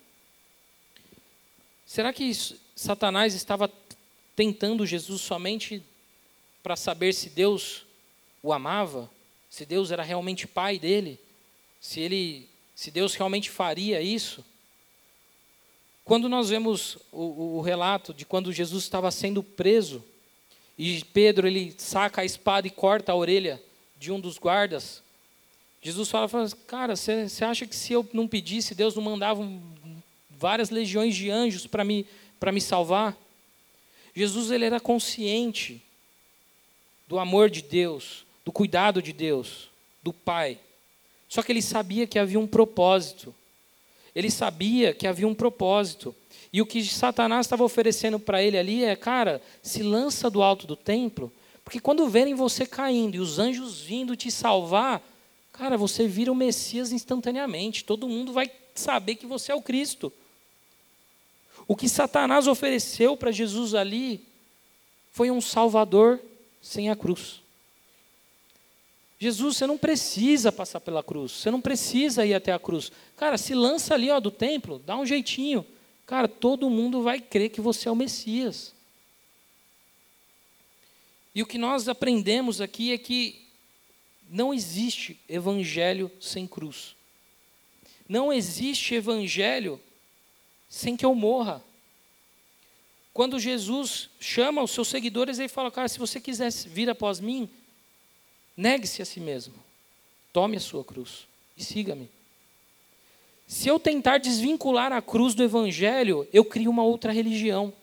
Será 1.85 2.11
que 2.11 2.31
Satanás 2.75 3.33
estava 3.33 3.71
tentando 4.35 4.85
Jesus 4.85 5.21
somente 5.21 5.83
para 6.63 6.75
saber 6.75 7.13
se 7.13 7.29
Deus 7.29 7.85
o 8.41 8.51
amava? 8.51 9.09
Se 9.49 9.65
Deus 9.65 9.91
era 9.91 10.03
realmente 10.03 10.47
pai 10.47 10.79
dele? 10.79 11.19
se 11.85 11.99
ele, 11.99 12.49
se 12.73 12.89
Deus 12.89 13.13
realmente 13.13 13.51
faria 13.51 14.01
isso. 14.01 14.43
Quando 16.03 16.27
nós 16.27 16.49
vemos 16.49 16.97
o, 17.11 17.57
o 17.57 17.61
relato 17.61 18.11
de 18.11 18.25
quando 18.25 18.51
Jesus 18.51 18.83
estava 18.83 19.11
sendo 19.11 19.43
preso 19.43 20.03
e 20.75 21.05
Pedro 21.13 21.47
ele 21.47 21.75
saca 21.77 22.21
a 22.21 22.25
espada 22.25 22.65
e 22.65 22.71
corta 22.71 23.11
a 23.11 23.15
orelha 23.15 23.61
de 23.99 24.11
um 24.11 24.19
dos 24.19 24.39
guardas, 24.39 25.03
Jesus 25.85 26.09
fala, 26.09 26.27
fala 26.27 26.49
cara, 26.65 26.95
você 26.95 27.45
acha 27.45 27.67
que 27.67 27.75
se 27.75 27.93
eu 27.93 28.03
não 28.11 28.27
pedisse, 28.27 28.73
Deus 28.73 28.95
não 28.95 29.03
mandava 29.03 29.47
várias 30.31 30.71
legiões 30.71 31.15
de 31.15 31.29
anjos 31.29 31.67
para 31.67 31.83
me, 31.83 32.07
me 32.51 32.59
salvar? 32.59 33.15
Jesus 34.15 34.49
ele 34.49 34.65
era 34.65 34.79
consciente 34.79 35.79
do 37.07 37.19
amor 37.19 37.51
de 37.51 37.61
Deus, 37.61 38.25
do 38.43 38.51
cuidado 38.51 38.99
de 38.99 39.13
Deus, 39.13 39.69
do 40.01 40.11
Pai. 40.11 40.57
Só 41.29 41.43
que 41.43 41.51
ele 41.51 41.61
sabia 41.61 42.07
que 42.07 42.17
havia 42.17 42.39
um 42.39 42.47
propósito. 42.47 43.31
Ele 44.15 44.31
sabia 44.31 44.91
que 44.91 45.05
havia 45.05 45.27
um 45.27 45.35
propósito. 45.35 46.15
E 46.51 46.63
o 46.63 46.65
que 46.65 46.83
Satanás 46.83 47.45
estava 47.45 47.63
oferecendo 47.63 48.19
para 48.19 48.41
ele 48.41 48.57
ali 48.57 48.83
é, 48.83 48.95
cara, 48.95 49.39
se 49.61 49.83
lança 49.83 50.31
do 50.31 50.41
alto 50.41 50.65
do 50.65 50.75
templo, 50.75 51.31
porque 51.63 51.79
quando 51.79 52.09
verem 52.09 52.33
você 52.33 52.65
caindo 52.65 53.13
e 53.13 53.19
os 53.19 53.37
anjos 53.37 53.81
vindo 53.81 54.15
te 54.15 54.31
salvar, 54.31 54.99
cara, 55.55 55.77
você 55.77 56.05
vira 56.05 56.31
o 56.31 56.35
Messias 56.35 56.91
instantaneamente. 56.91 57.85
Todo 57.85 58.09
mundo 58.09 58.33
vai 58.33 58.51
saber 58.75 59.15
que 59.15 59.25
você 59.25 59.53
é 59.53 59.55
o 59.55 59.61
Cristo. 59.61 60.11
O 61.65 61.77
que 61.77 61.87
Satanás 61.87 62.45
ofereceu 62.45 63.15
para 63.15 63.31
Jesus 63.31 63.73
ali 63.73 64.21
foi 65.13 65.31
um 65.31 65.39
Salvador 65.39 66.19
sem 66.61 66.89
a 66.89 66.95
cruz. 66.95 67.41
Jesus, 69.17 69.55
você 69.55 69.65
não 69.65 69.77
precisa 69.77 70.51
passar 70.51 70.81
pela 70.81 71.01
cruz, 71.01 71.31
você 71.31 71.49
não 71.49 71.61
precisa 71.61 72.25
ir 72.25 72.33
até 72.33 72.51
a 72.51 72.59
cruz. 72.59 72.91
Cara, 73.15 73.37
se 73.37 73.55
lança 73.55 73.93
ali 73.93 74.11
ó, 74.11 74.19
do 74.19 74.29
templo, 74.29 74.77
dá 74.85 74.97
um 74.97 75.05
jeitinho. 75.05 75.65
Cara, 76.05 76.27
todo 76.27 76.69
mundo 76.69 77.01
vai 77.01 77.21
crer 77.21 77.49
que 77.49 77.61
você 77.61 77.87
é 77.87 77.91
o 77.91 77.95
Messias. 77.95 78.73
E 81.33 81.41
o 81.41 81.45
que 81.45 81.57
nós 81.57 81.87
aprendemos 81.87 82.59
aqui 82.59 82.91
é 82.91 82.97
que 82.97 83.44
não 84.29 84.53
existe 84.53 85.19
evangelho 85.29 86.11
sem 86.19 86.47
cruz. 86.47 86.95
Não 88.07 88.31
existe 88.31 88.95
evangelho 88.95 89.79
sem 90.69 90.95
que 90.95 91.05
eu 91.05 91.15
morra. 91.15 91.63
Quando 93.13 93.39
Jesus 93.39 94.09
chama 94.19 94.61
os 94.61 94.71
seus 94.71 94.87
seguidores, 94.87 95.39
ele 95.39 95.47
fala: 95.47 95.71
Cara, 95.71 95.87
se 95.87 95.99
você 95.99 96.19
quiser 96.19 96.51
vir 96.51 96.89
após 96.89 97.19
mim, 97.19 97.49
Negue-se 98.55 99.01
a 99.01 99.05
si 99.05 99.19
mesmo. 99.19 99.53
Tome 100.31 100.57
a 100.57 100.59
sua 100.59 100.83
cruz 100.83 101.27
e 101.57 101.63
siga-me. 101.63 102.09
Se 103.47 103.67
eu 103.67 103.79
tentar 103.79 104.17
desvincular 104.17 104.91
a 104.91 105.01
cruz 105.01 105.35
do 105.35 105.43
evangelho, 105.43 106.27
eu 106.33 106.43
crio 106.43 106.71
uma 106.71 106.83
outra 106.83 107.11
religião. 107.11 107.73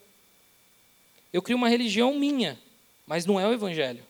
Eu 1.32 1.40
crio 1.40 1.56
uma 1.56 1.68
religião 1.68 2.14
minha, 2.14 2.58
mas 3.06 3.24
não 3.24 3.38
é 3.38 3.46
o 3.46 3.52
evangelho. 3.52 4.04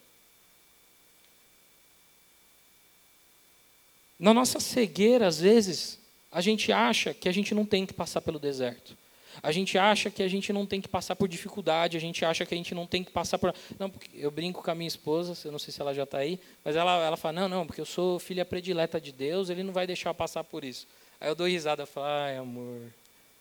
Na 4.22 4.32
nossa 4.32 4.60
cegueira, 4.60 5.26
às 5.26 5.40
vezes, 5.40 5.98
a 6.30 6.40
gente 6.40 6.70
acha 6.70 7.12
que 7.12 7.28
a 7.28 7.32
gente 7.32 7.56
não 7.56 7.66
tem 7.66 7.84
que 7.84 7.92
passar 7.92 8.20
pelo 8.20 8.38
deserto. 8.38 8.96
A 9.42 9.50
gente 9.50 9.76
acha 9.76 10.12
que 10.12 10.22
a 10.22 10.28
gente 10.28 10.52
não 10.52 10.64
tem 10.64 10.80
que 10.80 10.86
passar 10.86 11.16
por 11.16 11.26
dificuldade, 11.26 11.96
a 11.96 12.00
gente 12.00 12.24
acha 12.24 12.46
que 12.46 12.54
a 12.54 12.56
gente 12.56 12.72
não 12.72 12.86
tem 12.86 13.02
que 13.02 13.10
passar 13.10 13.36
por. 13.36 13.52
Não, 13.76 13.90
eu 14.14 14.30
brinco 14.30 14.62
com 14.62 14.70
a 14.70 14.76
minha 14.76 14.86
esposa, 14.86 15.36
eu 15.44 15.50
não 15.50 15.58
sei 15.58 15.74
se 15.74 15.80
ela 15.80 15.92
já 15.92 16.04
está 16.04 16.18
aí, 16.18 16.38
mas 16.64 16.76
ela, 16.76 17.04
ela 17.04 17.16
fala: 17.16 17.40
não, 17.40 17.48
não, 17.48 17.66
porque 17.66 17.80
eu 17.80 17.84
sou 17.84 18.20
filha 18.20 18.44
predileta 18.44 19.00
de 19.00 19.10
Deus, 19.10 19.50
ele 19.50 19.64
não 19.64 19.72
vai 19.72 19.88
deixar 19.88 20.10
eu 20.10 20.14
passar 20.14 20.44
por 20.44 20.62
isso. 20.62 20.86
Aí 21.20 21.28
eu 21.28 21.34
dou 21.34 21.48
risada 21.48 21.82
e 21.82 21.86
falo: 21.86 22.06
ai, 22.06 22.36
amor. 22.36 22.80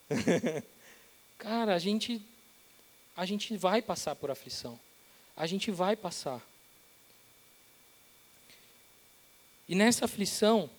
Cara, 1.38 1.76
a 1.76 1.80
gente, 1.80 2.20
a 3.15 3.24
gente 3.24 3.56
vai 3.56 3.84
passar 3.84 4.15
por 4.15 4.32
aflição. 4.32 4.80
A 5.38 5.46
gente 5.46 5.70
vai 5.70 5.96
passar. 5.96 6.41
E 9.72 9.76
nessa 9.76 10.04
aflição, 10.04 10.70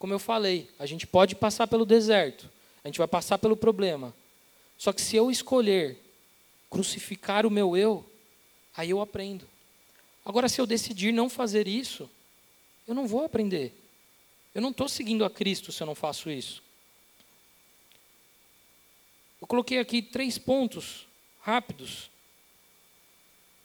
como 0.00 0.12
eu 0.12 0.18
falei, 0.18 0.68
a 0.76 0.84
gente 0.84 1.06
pode 1.06 1.36
passar 1.36 1.68
pelo 1.68 1.86
deserto, 1.86 2.50
A 2.82 2.88
gente 2.88 2.98
vai 2.98 3.06
passar 3.06 3.38
pelo 3.38 3.56
problema. 3.56 4.12
Só 4.76 4.92
que 4.92 5.00
se 5.00 5.14
eu 5.14 5.30
escolher 5.30 5.96
crucificar 6.68 7.46
o 7.46 7.50
meu 7.50 7.76
eu, 7.76 8.04
aí 8.76 8.90
eu 8.90 9.00
aprendo. 9.00 9.48
Agora, 10.24 10.48
se 10.48 10.60
eu 10.60 10.66
decidir 10.66 11.12
não 11.12 11.30
fazer 11.30 11.68
isso, 11.68 12.10
eu 12.88 12.96
não 12.96 13.06
vou 13.06 13.24
aprender. 13.24 13.72
Eu 14.52 14.60
não 14.60 14.70
estou 14.70 14.88
seguindo 14.88 15.24
a 15.24 15.30
Cristo 15.30 15.70
se 15.70 15.80
eu 15.80 15.86
não 15.86 15.94
faço 15.94 16.28
isso. 16.28 16.60
Eu 19.40 19.46
coloquei 19.46 19.78
aqui 19.78 20.02
três 20.02 20.36
pontos 20.36 21.06
rápidos 21.40 22.10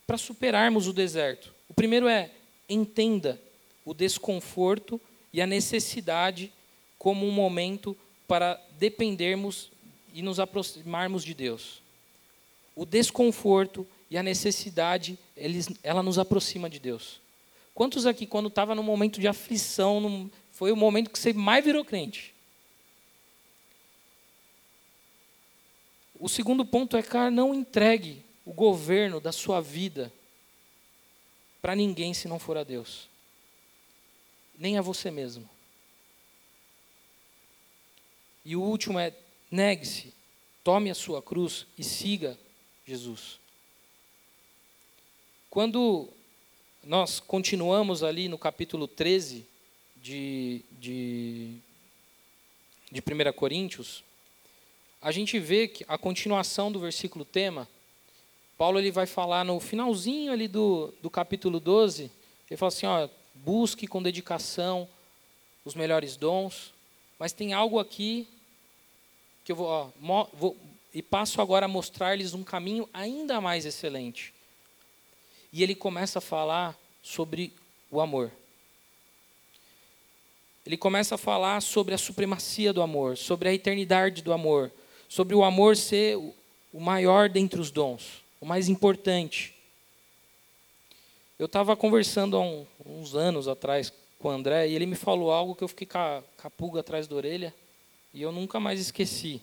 para 0.06 0.20
superarmos 0.20 0.88
o 0.88 0.94
deserto. 0.94 1.52
O 1.68 1.74
primeiro 1.74 2.08
é 2.08 2.30
entenda 2.70 3.42
o 3.88 3.94
desconforto 3.94 5.00
e 5.32 5.42
a 5.42 5.48
necessidade 5.48 6.52
como 7.00 7.26
um 7.26 7.32
momento 7.32 7.96
para 8.28 8.62
dependermos 8.78 9.72
e 10.14 10.22
nos 10.22 10.42
aproximarmos 10.42 11.24
de 11.24 11.34
Deus. 11.34 11.82
O 12.76 12.86
desconforto 12.86 13.88
e 14.12 14.18
a 14.18 14.22
necessidade, 14.22 15.18
eles, 15.38 15.70
ela 15.82 16.04
nos 16.04 16.20
aproxima 16.20 16.70
de 16.70 16.80
Deus. 16.80 17.22
Quantos 17.74 18.06
aqui, 18.06 18.28
quando 18.28 18.50
estava 18.50 18.76
no 18.76 18.84
momento 18.84 19.22
de 19.22 19.28
aflição, 19.28 20.30
foi 20.52 20.70
o 20.74 20.76
momento 20.76 21.10
que 21.10 21.18
você 21.18 21.32
mais 21.32 21.64
virou 21.64 21.86
crente? 21.86 22.36
O 26.20 26.28
segundo 26.28 26.66
ponto 26.66 26.98
é, 26.98 27.02
cara, 27.02 27.32
não 27.32 27.56
entregue 27.56 28.22
o 28.46 28.52
governo 28.52 29.22
da 29.22 29.32
sua 29.32 29.62
vida 29.62 30.12
para 31.62 31.74
ninguém 31.74 32.14
se 32.14 32.28
não 32.28 32.38
for 32.38 32.58
a 32.58 32.66
Deus, 32.66 33.08
nem 34.58 34.78
a 34.78 34.82
você 34.82 35.12
mesmo. 35.12 35.48
E 38.44 38.56
o 38.56 38.62
último 38.62 38.98
é: 38.98 39.14
negue-se, 39.52 40.14
tome 40.64 40.90
a 40.90 40.96
sua 40.96 41.22
cruz 41.22 41.68
e 41.78 41.84
siga 41.84 42.38
Jesus. 42.86 43.40
Quando 45.50 46.10
nós 46.84 47.20
continuamos 47.20 48.04
ali 48.04 48.30
no 48.30 48.38
capítulo 48.38 48.88
13 48.88 49.46
de, 49.98 50.62
de, 50.80 51.56
de 52.92 53.02
1 53.02 53.34
Coríntios, 53.34 54.04
a 55.02 55.12
gente 55.12 55.40
vê 55.40 55.68
que 55.68 55.86
a 55.88 55.98
continuação 55.98 56.72
do 56.72 56.80
versículo 56.80 57.26
tema, 57.26 57.68
Paulo 58.58 58.80
ele 58.80 58.92
vai 58.92 59.06
falar 59.06 59.44
no 59.44 59.60
finalzinho 59.60 60.32
ali 60.32 60.48
do, 60.48 60.94
do 61.02 61.10
capítulo 61.10 61.60
12, 61.60 62.12
ele 62.50 62.58
fala 62.58 62.70
assim, 62.70 62.86
ó, 62.86 63.10
busque 63.44 63.88
com 63.88 64.02
dedicação 64.02 64.88
os 65.64 65.76
melhores 65.76 66.16
dons, 66.16 66.74
mas 67.20 67.34
tem 67.34 67.54
algo 67.54 67.80
aqui 67.80 68.28
que 69.44 69.52
eu 69.52 69.56
vou, 69.56 69.68
ó, 69.68 70.28
vou 70.34 70.56
e 70.94 71.02
passo 71.02 71.42
agora 71.42 71.66
a 71.66 71.70
mostrar-lhes 71.70 72.34
um 72.34 72.44
caminho 72.44 72.90
ainda 72.94 73.40
mais 73.40 73.66
excelente. 73.66 74.34
E 75.54 75.62
ele 75.62 75.76
começa 75.76 76.20
a 76.20 76.22
falar 76.22 76.78
sobre 77.04 77.54
o 77.92 78.02
amor. 78.02 78.32
Ele 80.66 80.76
começa 80.76 81.16
a 81.16 81.18
falar 81.18 81.62
sobre 81.62 81.94
a 81.94 81.98
supremacia 81.98 82.74
do 82.74 82.82
amor, 82.82 83.16
sobre 83.16 83.48
a 83.48 83.54
eternidade 83.54 84.22
do 84.22 84.34
amor, 84.34 84.72
sobre 85.08 85.36
o 85.36 85.44
amor 85.44 85.78
ser 85.78 86.18
o 86.74 86.80
maior 86.80 87.30
dentre 87.30 87.60
os 87.62 87.72
dons, 87.72 88.22
o 88.42 88.46
mais 88.46 88.68
importante. 88.68 89.54
Eu 91.40 91.46
estava 91.46 91.78
conversando 91.78 92.36
há 92.36 92.42
um, 92.42 92.66
uns 92.84 93.14
anos 93.14 93.48
atrás 93.48 93.94
com 94.18 94.30
o 94.30 94.32
André 94.32 94.70
e 94.70 94.74
ele 94.74 94.88
me 94.88 94.96
falou 94.96 95.32
algo 95.32 95.54
que 95.54 95.64
eu 95.64 95.68
fiquei 95.68 95.86
com 95.86 96.00
a, 96.00 96.24
com 96.36 96.48
a 96.48 96.50
pulga 96.50 96.80
atrás 96.80 97.08
da 97.08 97.16
orelha 97.16 97.54
e 98.12 98.24
eu 98.24 98.32
nunca 98.32 98.60
mais 98.60 98.80
esqueci. 98.80 99.40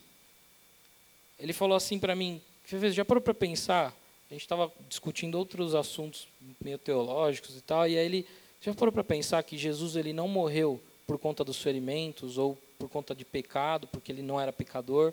Ele 1.38 1.52
falou 1.52 1.76
assim 1.76 1.96
para 1.96 2.16
mim: 2.16 2.42
já 2.90 3.04
parou 3.04 3.20
para 3.20 3.32
pensar? 3.32 3.94
A 4.28 4.34
gente 4.34 4.42
estava 4.42 4.72
discutindo 4.88 5.38
outros 5.38 5.72
assuntos 5.72 6.26
meio 6.60 6.78
teológicos 6.78 7.56
e 7.56 7.60
tal, 7.60 7.86
e 7.86 7.96
aí 7.96 8.04
ele 8.04 8.26
já 8.60 8.74
parou 8.74 8.90
para 8.90 9.04
pensar 9.04 9.40
que 9.44 9.56
Jesus 9.56 9.94
ele 9.94 10.12
não 10.12 10.26
morreu 10.26 10.80
por 11.06 11.16
conta 11.16 11.44
dos 11.44 11.62
ferimentos 11.62 12.38
ou 12.38 12.58
por 12.76 12.88
conta 12.88 13.14
de 13.14 13.24
pecado, 13.24 13.86
porque 13.86 14.10
ele 14.10 14.22
não 14.22 14.40
era 14.40 14.52
pecador, 14.52 15.12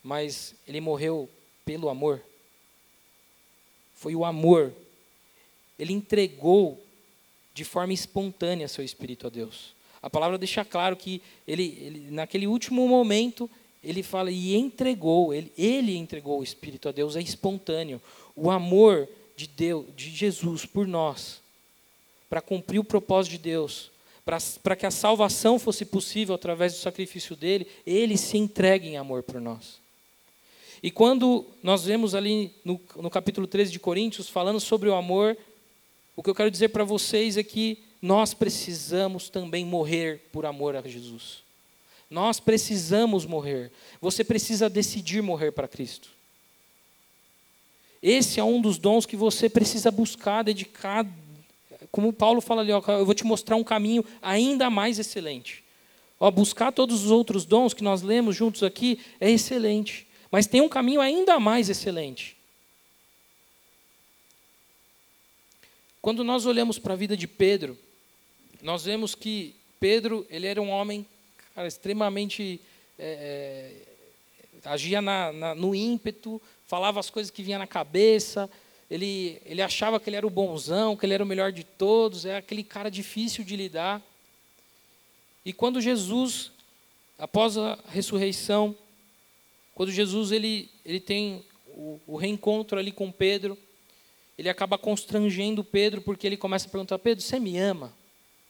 mas 0.00 0.54
ele 0.68 0.80
morreu 0.80 1.28
pelo 1.64 1.88
amor. 1.88 2.22
Foi 3.96 4.14
o 4.14 4.24
amor. 4.24 4.72
Ele 5.78 5.92
entregou 5.92 6.82
de 7.54 7.64
forma 7.64 7.92
espontânea 7.92 8.68
seu 8.68 8.84
espírito 8.84 9.26
a 9.26 9.30
Deus. 9.30 9.74
A 10.00 10.08
palavra 10.08 10.38
deixa 10.38 10.64
claro 10.64 10.96
que 10.96 11.20
ele, 11.46 11.76
ele 11.80 12.10
naquele 12.10 12.46
último 12.46 12.86
momento, 12.86 13.50
ele 13.82 14.02
fala 14.02 14.30
e 14.30 14.54
entregou, 14.54 15.34
ele, 15.34 15.52
ele 15.58 15.96
entregou 15.96 16.40
o 16.40 16.44
espírito 16.44 16.88
a 16.88 16.92
Deus, 16.92 17.16
é 17.16 17.20
espontâneo. 17.20 18.00
O 18.36 18.50
amor 18.50 19.08
de 19.36 19.46
Deus, 19.46 19.86
de 19.96 20.10
Jesus 20.10 20.64
por 20.64 20.86
nós, 20.86 21.40
para 22.28 22.40
cumprir 22.40 22.78
o 22.78 22.84
propósito 22.84 23.32
de 23.32 23.38
Deus, 23.38 23.90
para 24.62 24.76
que 24.76 24.84
a 24.84 24.90
salvação 24.90 25.58
fosse 25.58 25.84
possível 25.84 26.34
através 26.34 26.74
do 26.74 26.78
sacrifício 26.78 27.34
dele, 27.34 27.66
ele 27.86 28.16
se 28.16 28.36
entrega 28.36 28.86
em 28.86 28.96
amor 28.96 29.22
por 29.22 29.40
nós. 29.40 29.80
E 30.82 30.90
quando 30.90 31.44
nós 31.62 31.84
vemos 31.84 32.14
ali 32.14 32.52
no, 32.64 32.80
no 32.96 33.10
capítulo 33.10 33.46
13 33.46 33.72
de 33.72 33.80
Coríntios, 33.80 34.28
falando 34.28 34.60
sobre 34.60 34.88
o 34.88 34.94
amor, 34.94 35.36
o 36.18 36.22
que 36.22 36.28
eu 36.28 36.34
quero 36.34 36.50
dizer 36.50 36.70
para 36.70 36.82
vocês 36.82 37.36
é 37.36 37.44
que 37.44 37.78
nós 38.02 38.34
precisamos 38.34 39.30
também 39.30 39.64
morrer 39.64 40.28
por 40.32 40.44
amor 40.44 40.74
a 40.74 40.82
Jesus. 40.82 41.44
Nós 42.10 42.40
precisamos 42.40 43.24
morrer. 43.24 43.70
Você 44.00 44.24
precisa 44.24 44.68
decidir 44.68 45.22
morrer 45.22 45.52
para 45.52 45.68
Cristo. 45.68 46.08
Esse 48.02 48.40
é 48.40 48.42
um 48.42 48.60
dos 48.60 48.78
dons 48.78 49.06
que 49.06 49.14
você 49.14 49.48
precisa 49.48 49.92
buscar, 49.92 50.42
dedicar. 50.42 51.06
Como 51.92 52.12
Paulo 52.12 52.40
fala 52.40 52.62
ali, 52.62 52.72
ó, 52.72 52.82
eu 52.88 53.06
vou 53.06 53.14
te 53.14 53.22
mostrar 53.22 53.54
um 53.54 53.62
caminho 53.62 54.04
ainda 54.20 54.68
mais 54.68 54.98
excelente. 54.98 55.62
Ó, 56.18 56.28
buscar 56.32 56.72
todos 56.72 57.04
os 57.04 57.12
outros 57.12 57.44
dons 57.44 57.72
que 57.72 57.84
nós 57.84 58.02
lemos 58.02 58.34
juntos 58.34 58.64
aqui 58.64 58.98
é 59.20 59.30
excelente. 59.30 60.04
Mas 60.32 60.48
tem 60.48 60.62
um 60.62 60.68
caminho 60.68 61.00
ainda 61.00 61.38
mais 61.38 61.70
excelente. 61.70 62.36
Quando 66.00 66.22
nós 66.22 66.46
olhamos 66.46 66.78
para 66.78 66.94
a 66.94 66.96
vida 66.96 67.16
de 67.16 67.26
Pedro, 67.26 67.76
nós 68.62 68.84
vemos 68.84 69.14
que 69.14 69.54
Pedro 69.80 70.26
ele 70.30 70.46
era 70.46 70.62
um 70.62 70.70
homem 70.70 71.04
cara, 71.54 71.66
extremamente 71.66 72.60
é, 72.98 73.74
é, 74.64 74.68
agia 74.68 75.02
na, 75.02 75.32
na, 75.32 75.54
no 75.54 75.74
ímpeto, 75.74 76.40
falava 76.66 77.00
as 77.00 77.10
coisas 77.10 77.30
que 77.30 77.42
vinha 77.42 77.58
na 77.58 77.66
cabeça. 77.66 78.48
Ele, 78.88 79.40
ele 79.44 79.60
achava 79.60 79.98
que 79.98 80.08
ele 80.08 80.16
era 80.16 80.26
o 80.26 80.30
bonzão, 80.30 80.96
que 80.96 81.04
ele 81.04 81.14
era 81.14 81.24
o 81.24 81.26
melhor 81.26 81.50
de 81.50 81.64
todos, 81.64 82.24
é 82.24 82.36
aquele 82.36 82.62
cara 82.62 82.90
difícil 82.90 83.44
de 83.44 83.56
lidar. 83.56 84.00
E 85.44 85.52
quando 85.52 85.80
Jesus, 85.80 86.52
após 87.18 87.58
a 87.58 87.78
ressurreição, 87.88 88.74
quando 89.74 89.90
Jesus 89.90 90.30
ele, 90.30 90.70
ele 90.84 91.00
tem 91.00 91.44
o, 91.68 92.00
o 92.06 92.16
reencontro 92.16 92.78
ali 92.78 92.92
com 92.92 93.10
Pedro, 93.10 93.58
ele 94.38 94.48
acaba 94.48 94.78
constrangendo 94.78 95.64
Pedro 95.64 96.00
porque 96.00 96.24
ele 96.24 96.36
começa 96.36 96.68
a 96.68 96.70
perguntar: 96.70 96.98
Pedro, 97.00 97.24
você 97.24 97.40
me 97.40 97.58
ama? 97.58 97.92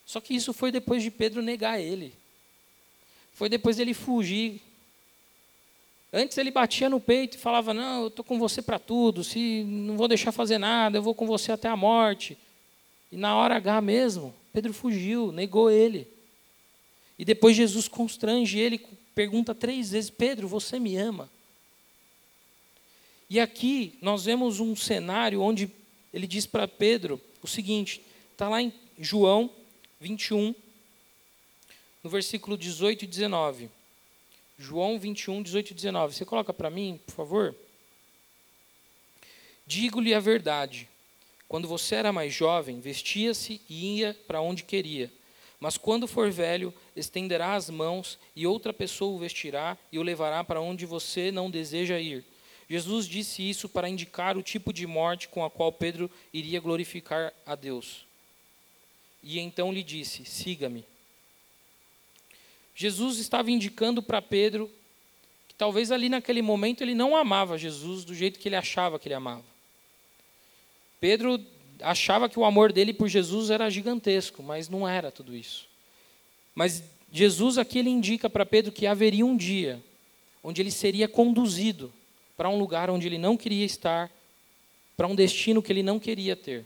Só 0.04 0.20
que 0.20 0.34
isso 0.34 0.52
foi 0.52 0.70
depois 0.70 1.02
de 1.02 1.10
Pedro 1.10 1.40
negar 1.42 1.80
ele. 1.80 2.14
Foi 3.32 3.48
depois 3.48 3.76
dele 3.78 3.94
fugir. 3.94 4.60
Antes 6.12 6.36
ele 6.36 6.50
batia 6.50 6.90
no 6.90 7.00
peito 7.00 7.36
e 7.36 7.40
falava: 7.40 7.72
Não, 7.72 8.02
eu 8.02 8.08
estou 8.08 8.24
com 8.24 8.38
você 8.38 8.60
para 8.60 8.78
tudo, 8.78 9.24
se 9.24 9.64
não 9.64 9.96
vou 9.96 10.06
deixar 10.06 10.30
fazer 10.30 10.58
nada, 10.58 10.98
eu 10.98 11.02
vou 11.02 11.14
com 11.14 11.26
você 11.26 11.52
até 11.52 11.68
a 11.68 11.76
morte. 11.76 12.36
E 13.10 13.16
na 13.16 13.34
hora 13.34 13.56
H 13.56 13.80
mesmo, 13.80 14.34
Pedro 14.52 14.74
fugiu, 14.74 15.32
negou 15.32 15.70
ele. 15.70 16.06
E 17.18 17.24
depois 17.24 17.56
Jesus 17.56 17.88
constrange 17.88 18.58
ele 18.58 18.78
pergunta 19.14 19.54
três 19.54 19.90
vezes: 19.92 20.10
Pedro, 20.10 20.46
você 20.46 20.78
me 20.78 20.96
ama? 20.96 21.30
E 23.30 23.38
aqui 23.38 23.98
nós 24.00 24.24
vemos 24.24 24.58
um 24.58 24.74
cenário 24.74 25.42
onde 25.42 25.70
ele 26.12 26.26
diz 26.26 26.46
para 26.46 26.66
Pedro 26.66 27.20
o 27.42 27.46
seguinte: 27.46 28.02
está 28.32 28.48
lá 28.48 28.62
em 28.62 28.72
João 28.98 29.50
21, 30.00 30.54
no 32.02 32.10
versículo 32.10 32.56
18 32.56 33.04
e 33.04 33.06
19. 33.06 33.70
João 34.58 34.98
21, 34.98 35.42
18 35.42 35.70
e 35.70 35.74
19. 35.74 36.14
Você 36.14 36.24
coloca 36.24 36.52
para 36.52 36.70
mim, 36.70 37.00
por 37.06 37.14
favor? 37.14 37.54
Digo-lhe 39.66 40.14
a 40.14 40.20
verdade. 40.20 40.88
Quando 41.46 41.68
você 41.68 41.94
era 41.94 42.12
mais 42.12 42.34
jovem, 42.34 42.80
vestia-se 42.80 43.60
e 43.68 43.98
ia 43.98 44.16
para 44.26 44.40
onde 44.40 44.64
queria. 44.64 45.10
Mas 45.60 45.76
quando 45.76 46.06
for 46.06 46.30
velho, 46.30 46.72
estenderá 46.94 47.54
as 47.54 47.68
mãos 47.70 48.18
e 48.34 48.46
outra 48.46 48.72
pessoa 48.72 49.14
o 49.14 49.18
vestirá 49.18 49.76
e 49.90 49.98
o 49.98 50.02
levará 50.02 50.44
para 50.44 50.60
onde 50.60 50.86
você 50.86 51.32
não 51.32 51.50
deseja 51.50 51.98
ir. 51.98 52.24
Jesus 52.68 53.06
disse 53.06 53.48
isso 53.48 53.68
para 53.68 53.88
indicar 53.88 54.36
o 54.36 54.42
tipo 54.42 54.72
de 54.72 54.86
morte 54.86 55.28
com 55.28 55.44
a 55.44 55.50
qual 55.50 55.72
Pedro 55.72 56.10
iria 56.32 56.60
glorificar 56.60 57.32
a 57.46 57.54
Deus. 57.54 58.04
E 59.22 59.38
então 59.38 59.72
lhe 59.72 59.82
disse: 59.82 60.24
Siga-me. 60.24 60.84
Jesus 62.74 63.18
estava 63.18 63.50
indicando 63.50 64.02
para 64.02 64.22
Pedro 64.22 64.70
talvez 65.58 65.90
ali 65.90 66.08
naquele 66.08 66.40
momento 66.40 66.82
ele 66.82 66.94
não 66.94 67.16
amava 67.16 67.58
Jesus 67.58 68.04
do 68.04 68.14
jeito 68.14 68.38
que 68.38 68.48
ele 68.48 68.54
achava 68.54 68.98
que 68.98 69.08
ele 69.08 69.14
amava. 69.14 69.44
Pedro 71.00 71.44
achava 71.82 72.28
que 72.28 72.38
o 72.38 72.44
amor 72.44 72.72
dele 72.72 72.94
por 72.94 73.08
Jesus 73.08 73.50
era 73.50 73.68
gigantesco, 73.68 74.42
mas 74.42 74.68
não 74.68 74.88
era 74.88 75.10
tudo 75.10 75.34
isso. 75.34 75.66
Mas 76.54 76.82
Jesus 77.12 77.58
aqui 77.58 77.80
ele 77.80 77.90
indica 77.90 78.30
para 78.30 78.46
Pedro 78.46 78.70
que 78.70 78.86
haveria 78.86 79.26
um 79.26 79.36
dia 79.36 79.82
onde 80.42 80.62
ele 80.62 80.70
seria 80.70 81.08
conduzido 81.08 81.92
para 82.38 82.48
um 82.48 82.56
lugar 82.56 82.88
onde 82.88 83.08
ele 83.08 83.18
não 83.18 83.36
queria 83.36 83.66
estar, 83.66 84.08
para 84.96 85.08
um 85.08 85.14
destino 85.16 85.60
que 85.60 85.72
ele 85.72 85.82
não 85.82 85.98
queria 85.98 86.36
ter. 86.36 86.64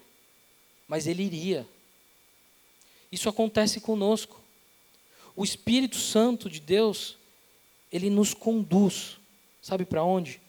Mas 0.87 1.07
ele 1.07 1.23
iria. 1.23 1.67
Isso 3.11 3.27
acontece 3.27 3.81
conosco. 3.81 4.39
O 5.35 5.43
Espírito 5.43 5.97
Santo 5.97 6.51
de 6.51 6.61
Deus, 6.61 7.17
ele 7.91 8.11
nos 8.11 8.35
conduz. 8.35 9.17
Sabe 9.63 9.87
para 9.87 10.05
onde? 10.05 10.43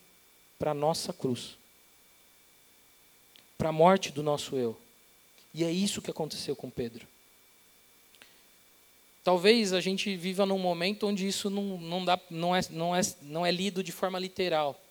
Para 0.58 0.72
a 0.72 0.74
nossa 0.74 1.10
cruz. 1.10 1.56
Para 3.56 3.70
a 3.70 3.72
morte 3.72 4.12
do 4.12 4.22
nosso 4.22 4.56
eu. 4.56 4.78
E 5.54 5.64
é 5.64 5.72
isso 5.72 6.02
que 6.02 6.10
aconteceu 6.10 6.54
com 6.54 6.68
Pedro. 6.68 7.08
Talvez 9.22 9.72
a 9.72 9.80
gente 9.80 10.14
viva 10.18 10.44
num 10.44 10.58
momento 10.58 11.06
onde 11.06 11.26
isso 11.26 11.48
não, 11.48 11.78
não, 11.78 12.04
dá, 12.04 12.20
não, 12.28 12.54
é, 12.54 12.60
não, 12.68 12.94
é, 12.94 13.00
não 13.22 13.46
é 13.46 13.50
lido 13.50 13.82
de 13.82 13.90
forma 13.90 14.18
literal. 14.18 14.83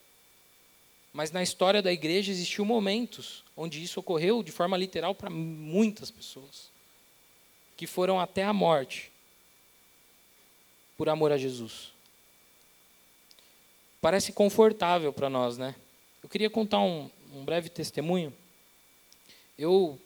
Mas 1.13 1.32
na 1.32 1.43
história 1.43 1.80
da 1.80 1.93
igreja 1.93 2.32
existiu 2.32 2.65
momentos 2.65 3.43
onde 3.56 3.82
isso 3.82 3.99
ocorreu 3.99 4.41
de 4.41 4.52
forma 4.52 4.76
literal 4.76 5.13
para 5.13 5.30
muitas 5.30 6.10
pessoas, 6.10 6.71
que 7.78 7.86
foram 7.86 8.19
até 8.19 8.43
a 8.43 8.52
morte 8.52 9.12
por 10.97 11.08
amor 11.08 11.32
a 11.32 11.38
Jesus. 11.38 11.91
Parece 14.02 14.34
confortável 14.34 15.13
para 15.13 15.30
nós, 15.30 15.58
né? 15.58 15.76
Eu 16.21 16.28
queria 16.28 16.49
contar 16.49 16.80
um, 16.80 17.10
um 17.34 17.45
breve 17.45 17.69
testemunho. 17.69 18.34
Eu, 19.58 20.02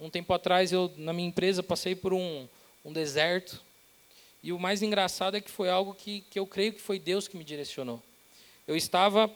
um 0.00 0.08
tempo 0.08 0.32
atrás, 0.32 0.72
eu 0.72 0.90
na 0.96 1.12
minha 1.12 1.28
empresa 1.28 1.62
passei 1.62 1.94
por 1.94 2.14
um, 2.14 2.48
um 2.82 2.92
deserto 2.92 3.62
e 4.42 4.52
o 4.52 4.58
mais 4.58 4.80
engraçado 4.80 5.36
é 5.36 5.40
que 5.40 5.50
foi 5.50 5.68
algo 5.68 5.92
que, 5.92 6.22
que 6.30 6.38
eu 6.38 6.46
creio 6.46 6.72
que 6.72 6.80
foi 6.80 6.98
Deus 6.98 7.28
que 7.28 7.36
me 7.36 7.44
direcionou. 7.44 8.02
Eu 8.66 8.76
estava 8.76 9.30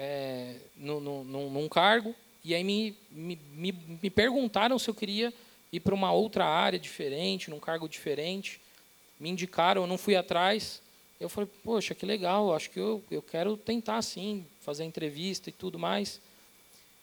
é, 0.00 0.54
no, 0.76 1.00
no, 1.00 1.24
num 1.24 1.68
cargo, 1.68 2.14
e 2.44 2.54
aí 2.54 2.62
me, 2.62 2.96
me, 3.10 3.36
me, 3.52 3.72
me 4.00 4.08
perguntaram 4.08 4.78
se 4.78 4.88
eu 4.88 4.94
queria 4.94 5.34
ir 5.72 5.80
para 5.80 5.92
uma 5.94 6.12
outra 6.12 6.46
área 6.46 6.78
diferente, 6.78 7.50
num 7.50 7.58
cargo 7.58 7.88
diferente. 7.88 8.60
Me 9.18 9.28
indicaram, 9.28 9.82
eu 9.82 9.88
não 9.88 9.98
fui 9.98 10.14
atrás. 10.14 10.80
Eu 11.18 11.28
falei, 11.28 11.50
poxa, 11.64 11.96
que 11.96 12.06
legal, 12.06 12.54
acho 12.54 12.70
que 12.70 12.78
eu, 12.78 13.02
eu 13.10 13.20
quero 13.20 13.56
tentar 13.56 14.00
sim, 14.02 14.46
fazer 14.60 14.84
entrevista 14.84 15.50
e 15.50 15.52
tudo 15.52 15.80
mais. 15.80 16.20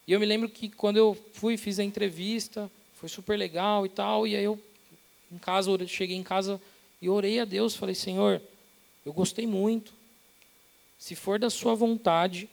E 0.07 0.13
eu 0.13 0.19
me 0.19 0.25
lembro 0.25 0.47
que 0.47 0.69
quando 0.69 0.95
eu 0.95 1.17
fui, 1.33 1.57
fiz 1.57 1.79
a 1.79 1.83
entrevista, 1.83 2.71
foi 2.93 3.09
super 3.09 3.37
legal 3.37 3.85
e 3.85 3.89
tal, 3.89 4.25
e 4.25 4.37
aí 4.37 4.43
eu, 4.43 4.57
em 5.29 5.37
casa, 5.37 5.69
cheguei 5.85 6.15
em 6.15 6.23
casa 6.23 6.61
e 7.01 7.09
orei 7.09 7.41
a 7.41 7.45
Deus, 7.45 7.75
falei: 7.75 7.93
Senhor, 7.93 8.41
eu 9.05 9.11
gostei 9.11 9.45
muito. 9.45 9.93
Se 10.97 11.13
for 11.13 11.37
da 11.37 11.49
Sua 11.49 11.75
vontade, 11.75 12.47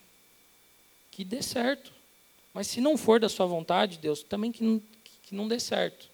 que 1.13 1.25
dê 1.25 1.41
certo. 1.41 1.93
Mas 2.53 2.67
se 2.67 2.81
não 2.81 2.97
for 2.97 3.21
da 3.21 3.29
Sua 3.29 3.47
vontade, 3.47 3.99
Deus, 3.99 4.25
também 4.25 4.51
que 4.51 4.65
não, 4.65 4.83
que 5.23 5.35
não 5.35 5.47
dê 5.47 5.61
certo. 5.61 6.11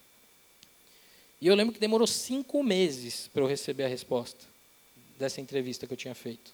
E 1.40 1.46
eu 1.46 1.54
lembro 1.54 1.72
que 1.72 1.80
demorou 1.80 2.06
cinco 2.06 2.62
meses 2.62 3.30
para 3.32 3.42
eu 3.42 3.46
receber 3.46 3.84
a 3.84 3.88
resposta 3.88 4.44
dessa 5.16 5.40
entrevista 5.40 5.86
que 5.86 5.92
eu 5.92 5.96
tinha 5.96 6.14
feito. 6.14 6.52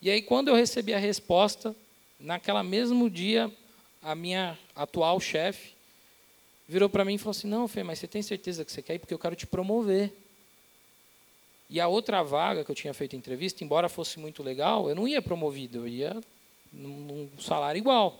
E 0.00 0.10
aí, 0.10 0.22
quando 0.22 0.48
eu 0.48 0.54
recebi 0.54 0.94
a 0.94 0.98
resposta, 0.98 1.74
naquela 2.18 2.62
mesmo 2.62 3.10
dia, 3.10 3.50
a 4.02 4.14
minha 4.14 4.58
atual 4.74 5.18
chefe 5.20 5.72
virou 6.68 6.88
para 6.88 7.04
mim 7.04 7.14
e 7.14 7.18
falou 7.18 7.32
assim: 7.32 7.48
Não, 7.48 7.66
Fê, 7.66 7.82
mas 7.82 7.98
você 7.98 8.06
tem 8.06 8.22
certeza 8.22 8.64
que 8.64 8.72
você 8.72 8.80
quer 8.80 8.94
ir? 8.94 8.98
Porque 8.98 9.12
eu 9.12 9.18
quero 9.18 9.36
te 9.36 9.46
promover. 9.46 10.12
E 11.68 11.80
a 11.80 11.86
outra 11.86 12.22
vaga 12.22 12.64
que 12.64 12.70
eu 12.70 12.74
tinha 12.74 12.92
feito 12.92 13.14
entrevista, 13.14 13.62
embora 13.62 13.88
fosse 13.88 14.18
muito 14.18 14.42
legal, 14.42 14.88
eu 14.88 14.94
não 14.94 15.06
ia 15.06 15.22
promovido, 15.22 15.78
eu 15.78 15.88
ia 15.88 16.20
num 16.72 17.28
salário 17.38 17.78
igual. 17.78 18.18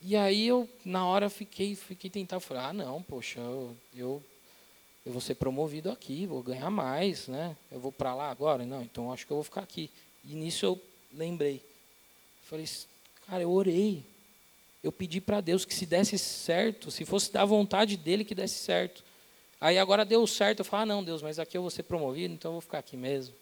E 0.00 0.14
aí 0.16 0.46
eu, 0.46 0.68
na 0.84 1.06
hora, 1.06 1.30
fiquei, 1.30 1.74
fiquei 1.74 2.10
tentando, 2.10 2.40
falei, 2.40 2.62
ah, 2.62 2.72
não, 2.74 3.02
poxa, 3.02 3.40
eu, 3.40 3.74
eu, 3.96 4.22
eu 5.06 5.12
vou 5.12 5.20
ser 5.20 5.34
promovido 5.34 5.90
aqui, 5.90 6.26
vou 6.26 6.42
ganhar 6.42 6.70
mais, 6.70 7.26
né? 7.26 7.56
Eu 7.72 7.80
vou 7.80 7.90
para 7.90 8.14
lá 8.14 8.30
agora? 8.30 8.66
Não, 8.66 8.82
então 8.82 9.10
acho 9.10 9.26
que 9.26 9.32
eu 9.32 9.38
vou 9.38 9.44
ficar 9.44 9.62
aqui. 9.62 9.90
E 10.22 10.34
nisso 10.34 10.66
eu 10.66 10.80
lembrei. 11.10 11.62
Falei, 12.42 12.68
cara, 13.26 13.42
eu 13.42 13.50
orei. 13.50 14.04
Eu 14.82 14.92
pedi 14.92 15.22
para 15.22 15.40
Deus 15.40 15.64
que 15.64 15.74
se 15.74 15.86
desse 15.86 16.18
certo, 16.18 16.90
se 16.90 17.06
fosse 17.06 17.32
da 17.32 17.44
vontade 17.46 17.96
dele 17.96 18.26
que 18.26 18.34
desse 18.34 18.56
certo. 18.56 19.02
Aí 19.58 19.78
agora 19.78 20.04
deu 20.04 20.26
certo, 20.26 20.58
eu 20.58 20.64
falo, 20.66 20.82
ah, 20.82 20.86
não, 20.86 21.02
Deus, 21.02 21.22
mas 21.22 21.38
aqui 21.38 21.56
eu 21.56 21.62
vou 21.62 21.70
ser 21.70 21.84
promovido, 21.84 22.34
então 22.34 22.50
eu 22.50 22.54
vou 22.54 22.60
ficar 22.60 22.80
aqui 22.80 22.94
mesmo. 22.94 23.34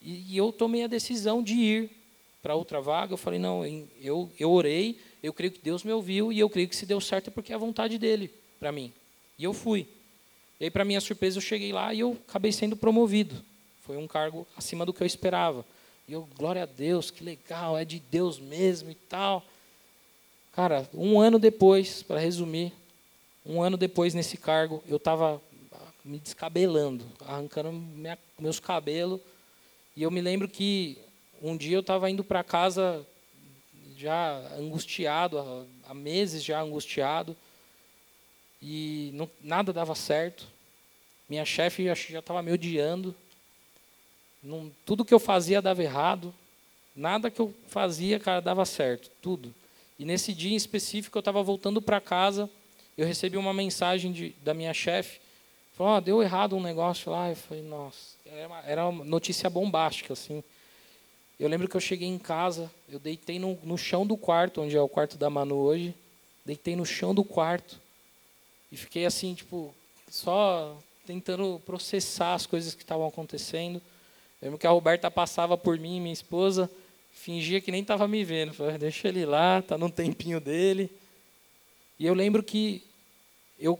E, 0.00 0.32
e 0.32 0.36
eu 0.38 0.50
tomei 0.50 0.84
a 0.84 0.86
decisão 0.86 1.42
de 1.42 1.54
ir 1.54 1.97
para 2.42 2.54
outra 2.54 2.80
vaga. 2.80 3.12
Eu 3.12 3.16
falei, 3.16 3.38
não, 3.38 3.64
eu, 4.00 4.30
eu 4.38 4.50
orei, 4.50 4.98
eu 5.22 5.32
creio 5.32 5.52
que 5.52 5.60
Deus 5.60 5.82
me 5.82 5.92
ouviu, 5.92 6.32
e 6.32 6.38
eu 6.38 6.48
creio 6.48 6.68
que 6.68 6.76
se 6.76 6.86
deu 6.86 7.00
certo 7.00 7.28
é 7.28 7.30
porque 7.30 7.52
é 7.52 7.54
a 7.54 7.58
vontade 7.58 7.98
dele 7.98 8.32
para 8.58 8.72
mim. 8.72 8.92
E 9.38 9.44
eu 9.44 9.52
fui. 9.52 9.86
E 10.60 10.64
aí, 10.64 10.70
para 10.70 10.84
minha 10.84 11.00
surpresa, 11.00 11.38
eu 11.38 11.42
cheguei 11.42 11.72
lá 11.72 11.94
e 11.94 12.00
eu 12.00 12.18
acabei 12.28 12.50
sendo 12.50 12.76
promovido. 12.76 13.36
Foi 13.82 13.96
um 13.96 14.08
cargo 14.08 14.46
acima 14.56 14.84
do 14.84 14.92
que 14.92 15.02
eu 15.02 15.06
esperava. 15.06 15.64
E 16.08 16.12
eu, 16.12 16.28
glória 16.36 16.62
a 16.62 16.66
Deus, 16.66 17.10
que 17.10 17.22
legal, 17.22 17.78
é 17.78 17.84
de 17.84 18.00
Deus 18.00 18.38
mesmo 18.38 18.90
e 18.90 18.94
tal. 18.94 19.44
Cara, 20.52 20.88
um 20.92 21.20
ano 21.20 21.38
depois, 21.38 22.02
para 22.02 22.18
resumir, 22.18 22.72
um 23.46 23.62
ano 23.62 23.76
depois 23.76 24.14
nesse 24.14 24.36
cargo, 24.36 24.82
eu 24.88 24.96
estava 24.96 25.40
me 26.04 26.18
descabelando, 26.18 27.04
arrancando 27.20 27.70
minha, 27.70 28.18
meus 28.38 28.58
cabelos. 28.58 29.20
E 29.96 30.02
eu 30.02 30.10
me 30.10 30.20
lembro 30.20 30.48
que 30.48 30.98
um 31.42 31.56
dia 31.56 31.76
eu 31.76 31.80
estava 31.80 32.10
indo 32.10 32.24
para 32.24 32.44
casa 32.44 33.06
já 33.96 34.38
angustiado, 34.58 35.66
há 35.88 35.94
meses 35.94 36.44
já 36.44 36.60
angustiado, 36.60 37.36
e 38.60 39.10
não, 39.14 39.30
nada 39.42 39.72
dava 39.72 39.94
certo. 39.94 40.46
Minha 41.28 41.44
chefe 41.44 41.84
já 41.84 42.18
estava 42.18 42.42
me 42.42 42.52
odiando. 42.52 43.14
Não, 44.42 44.72
tudo 44.84 45.04
que 45.04 45.14
eu 45.14 45.20
fazia 45.20 45.62
dava 45.62 45.82
errado. 45.82 46.34
Nada 46.96 47.30
que 47.30 47.40
eu 47.40 47.54
fazia, 47.68 48.18
cara, 48.18 48.40
dava 48.40 48.64
certo. 48.64 49.10
Tudo. 49.22 49.54
E 49.98 50.04
nesse 50.04 50.32
dia 50.32 50.52
em 50.52 50.56
específico, 50.56 51.18
eu 51.18 51.20
estava 51.20 51.42
voltando 51.42 51.80
para 51.80 52.00
casa 52.00 52.50
eu 52.98 53.06
recebi 53.06 53.36
uma 53.36 53.54
mensagem 53.54 54.10
de, 54.10 54.30
da 54.42 54.52
minha 54.52 54.74
chefe, 54.74 55.20
falou, 55.74 55.96
oh, 55.96 56.00
deu 56.00 56.20
errado 56.20 56.56
um 56.56 56.60
negócio 56.60 57.12
lá. 57.12 57.30
Eu 57.30 57.36
falei, 57.36 57.62
nossa, 57.62 58.16
era 58.26 58.46
uma, 58.48 58.60
era 58.62 58.88
uma 58.88 59.04
notícia 59.04 59.48
bombástica, 59.48 60.14
assim. 60.14 60.42
Eu 61.38 61.48
lembro 61.48 61.68
que 61.68 61.76
eu 61.76 61.80
cheguei 61.80 62.08
em 62.08 62.18
casa, 62.18 62.70
eu 62.88 62.98
deitei 62.98 63.38
no, 63.38 63.56
no 63.62 63.78
chão 63.78 64.04
do 64.04 64.16
quarto, 64.16 64.60
onde 64.60 64.76
é 64.76 64.80
o 64.80 64.88
quarto 64.88 65.16
da 65.16 65.30
Manu 65.30 65.56
hoje, 65.56 65.94
deitei 66.44 66.74
no 66.74 66.84
chão 66.84 67.14
do 67.14 67.22
quarto 67.22 67.80
e 68.72 68.76
fiquei 68.76 69.06
assim, 69.06 69.34
tipo, 69.34 69.72
só 70.10 70.76
tentando 71.06 71.62
processar 71.64 72.34
as 72.34 72.44
coisas 72.44 72.74
que 72.74 72.82
estavam 72.82 73.06
acontecendo. 73.06 73.76
Eu 74.42 74.46
lembro 74.46 74.58
que 74.58 74.66
a 74.66 74.70
Roberta 74.70 75.10
passava 75.10 75.56
por 75.56 75.78
mim, 75.78 76.00
minha 76.00 76.12
esposa, 76.12 76.68
fingia 77.12 77.60
que 77.60 77.70
nem 77.70 77.82
estava 77.82 78.08
me 78.08 78.24
vendo. 78.24 78.52
Falei, 78.52 78.76
deixa 78.76 79.08
ele 79.08 79.24
lá, 79.24 79.62
tá 79.62 79.78
no 79.78 79.90
tempinho 79.90 80.40
dele. 80.40 80.90
E 81.98 82.06
eu 82.06 82.14
lembro 82.14 82.42
que 82.42 82.82
eu 83.58 83.78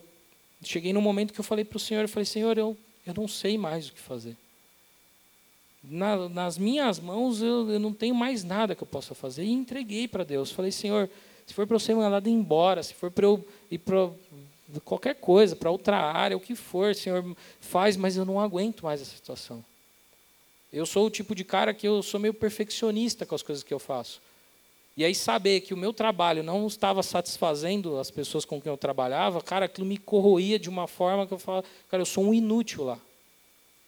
cheguei 0.63 0.93
num 0.93 1.01
momento 1.01 1.33
que 1.33 1.41
eu 1.41 1.45
falei 1.45 1.65
para 1.65 1.77
o 1.77 1.81
Senhor, 1.81 2.03
eu 2.03 2.09
falei, 2.09 2.25
Senhor, 2.25 2.57
eu, 2.57 2.77
eu 3.07 3.15
não 3.15 3.27
sei 3.29 3.59
mais 3.59 3.89
o 3.89 3.93
que 3.93 4.01
fazer. 4.01 4.37
Na, 5.83 6.29
nas 6.29 6.59
minhas 6.59 6.99
mãos 6.99 7.41
eu, 7.41 7.71
eu, 7.71 7.79
não 7.79 7.93
tenho 7.93 8.15
mais 8.15 8.43
nada 8.43 8.75
que 8.75 8.83
eu 8.83 8.87
possa 8.87 9.15
fazer. 9.15 9.45
E 9.45 9.53
entreguei 9.53 10.09
para 10.09 10.25
Deus. 10.25 10.51
Falei, 10.51 10.73
Senhor, 10.73 11.09
se 11.47 11.55
for 11.55 11.67
para 11.67 11.79
você 11.79 11.95
mandar 11.95 12.27
embora, 12.27 12.83
se 12.83 12.95
for 12.95 13.11
para 13.11 13.25
eu 13.25 13.45
ir 13.71 13.79
para 13.79 14.11
qualquer 14.85 15.15
coisa, 15.15 15.57
para 15.57 15.71
outra 15.71 15.97
área, 15.97 16.37
o 16.37 16.41
que 16.41 16.55
for, 16.55 16.95
Senhor, 16.95 17.25
faz, 17.61 17.97
mas 17.97 18.17
eu 18.17 18.25
não 18.25 18.41
aguento 18.41 18.85
mais 18.85 19.01
essa 19.01 19.15
situação. 19.15 19.65
Eu 20.73 20.85
sou 20.85 21.07
o 21.07 21.11
tipo 21.11 21.35
de 21.35 21.45
cara 21.45 21.73
que 21.73 21.89
eu 21.89 22.03
sou 22.03 22.21
meio 22.21 22.35
perfeccionista 22.35 23.25
com 23.25 23.35
as 23.35 23.43
coisas 23.43 23.65
que 23.65 23.73
eu 23.73 23.79
faço. 23.79 24.21
E 24.99 25.05
aí 25.05 25.15
saber 25.15 25.61
que 25.61 25.73
o 25.73 25.77
meu 25.77 25.93
trabalho 25.93 26.43
não 26.43 26.67
estava 26.67 27.05
satisfazendo 27.05 27.99
as 27.99 28.11
pessoas 28.11 28.45
com 28.45 28.61
quem 28.61 28.69
eu 28.69 28.77
trabalhava, 28.77 29.41
cara, 29.41 29.67
aquilo 29.67 29.87
me 29.87 29.97
corroía 29.97 30.59
de 30.59 30.69
uma 30.69 30.89
forma 30.89 31.25
que 31.25 31.33
eu 31.33 31.39
falava, 31.39 31.65
cara, 31.89 32.03
eu 32.03 32.07
sou 32.07 32.25
um 32.25 32.35
inútil 32.35 32.83
lá. 32.83 32.99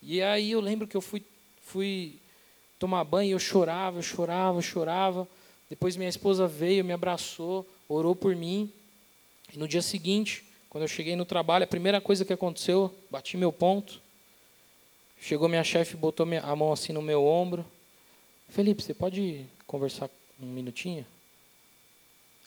E 0.00 0.22
aí 0.22 0.52
eu 0.52 0.60
lembro 0.60 0.86
que 0.86 0.96
eu 0.96 1.00
fui, 1.00 1.22
fui 1.70 2.18
tomar 2.78 3.04
banho, 3.04 3.32
eu 3.32 3.38
chorava, 3.38 3.98
eu 3.98 4.02
chorava, 4.02 4.58
eu 4.58 4.62
chorava. 4.62 5.28
Depois 5.68 5.96
minha 5.96 6.08
esposa 6.08 6.48
veio, 6.48 6.84
me 6.84 6.92
abraçou, 6.92 7.64
orou 7.88 8.16
por 8.16 8.34
mim. 8.34 8.72
E 9.54 9.58
no 9.58 9.68
dia 9.68 9.80
seguinte, 9.80 10.44
quando 10.68 10.82
eu 10.82 10.88
cheguei 10.88 11.14
no 11.14 11.24
trabalho, 11.24 11.64
a 11.64 11.68
primeira 11.68 12.00
coisa 12.00 12.24
que 12.24 12.32
aconteceu, 12.32 12.92
bati 13.08 13.36
meu 13.36 13.52
ponto. 13.52 14.00
Chegou 15.20 15.48
minha 15.48 15.62
chefe, 15.62 15.96
botou 15.96 16.26
a 16.26 16.56
mão 16.56 16.72
assim 16.72 16.92
no 16.92 17.02
meu 17.02 17.24
ombro. 17.24 17.64
Felipe, 18.48 18.82
você 18.82 18.94
pode 18.94 19.46
conversar 19.66 20.10
um 20.42 20.46
minutinho? 20.46 21.06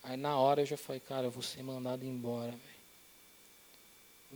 Aí 0.04 0.18
na 0.18 0.38
hora 0.38 0.62
eu 0.62 0.66
já 0.66 0.76
falei, 0.76 1.00
cara, 1.00 1.28
eu 1.28 1.32
vou 1.32 1.44
ser 1.44 1.64
mandado 1.64 2.04
embora. 2.04 2.54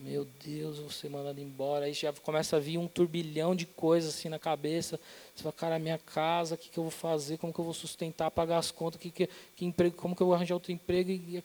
Meu 0.03 0.27
Deus, 0.45 0.77
vou 0.77 0.91
ser 0.91 1.09
mandado 1.09 1.41
embora. 1.41 1.85
Aí 1.85 1.93
já 1.93 2.13
começa 2.13 2.55
a 2.55 2.59
vir 2.59 2.77
um 2.77 2.87
turbilhão 2.87 3.55
de 3.55 3.65
coisas 3.65 4.13
assim 4.13 4.29
na 4.29 4.37
cabeça. 4.37 4.99
Você 5.35 5.43
fala, 5.43 5.53
cara, 5.53 5.79
minha 5.79 5.97
casa, 5.97 6.55
o 6.55 6.57
que, 6.57 6.69
que 6.69 6.77
eu 6.77 6.83
vou 6.83 6.91
fazer? 6.91 7.37
Como 7.37 7.51
que 7.51 7.59
eu 7.59 7.65
vou 7.65 7.73
sustentar, 7.73 8.29
pagar 8.29 8.59
as 8.59 8.69
contas? 8.69 9.01
Que, 9.01 9.09
que, 9.09 9.29
que 9.55 9.65
emprego, 9.65 9.95
como 9.95 10.15
que 10.15 10.21
eu 10.21 10.27
vou 10.27 10.35
arranjar 10.35 10.53
outro 10.53 10.71
emprego? 10.71 11.09
E, 11.09 11.15
e, 11.37 11.43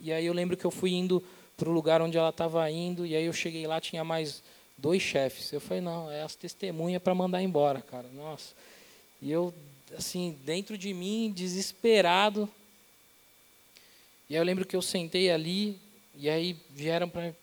e 0.00 0.12
aí 0.12 0.24
eu 0.24 0.32
lembro 0.32 0.56
que 0.56 0.64
eu 0.64 0.70
fui 0.70 0.92
indo 0.92 1.22
para 1.56 1.68
o 1.68 1.72
lugar 1.72 2.00
onde 2.00 2.16
ela 2.16 2.28
estava 2.28 2.70
indo, 2.70 3.04
e 3.04 3.16
aí 3.16 3.24
eu 3.24 3.32
cheguei 3.32 3.66
lá, 3.66 3.80
tinha 3.80 4.04
mais 4.04 4.44
dois 4.76 5.02
chefes. 5.02 5.52
Eu 5.52 5.60
falei, 5.60 5.80
não, 5.80 6.08
é 6.08 6.22
as 6.22 6.36
testemunhas 6.36 7.02
para 7.02 7.14
mandar 7.14 7.42
embora, 7.42 7.82
cara. 7.82 8.08
Nossa. 8.14 8.54
E 9.20 9.30
eu, 9.30 9.52
assim, 9.96 10.38
dentro 10.44 10.78
de 10.78 10.94
mim, 10.94 11.32
desesperado. 11.34 12.48
E 14.30 14.34
aí 14.34 14.40
eu 14.40 14.44
lembro 14.44 14.64
que 14.64 14.76
eu 14.76 14.82
sentei 14.82 15.30
ali, 15.32 15.76
e 16.14 16.30
aí 16.30 16.56
vieram 16.70 17.08
para 17.08 17.34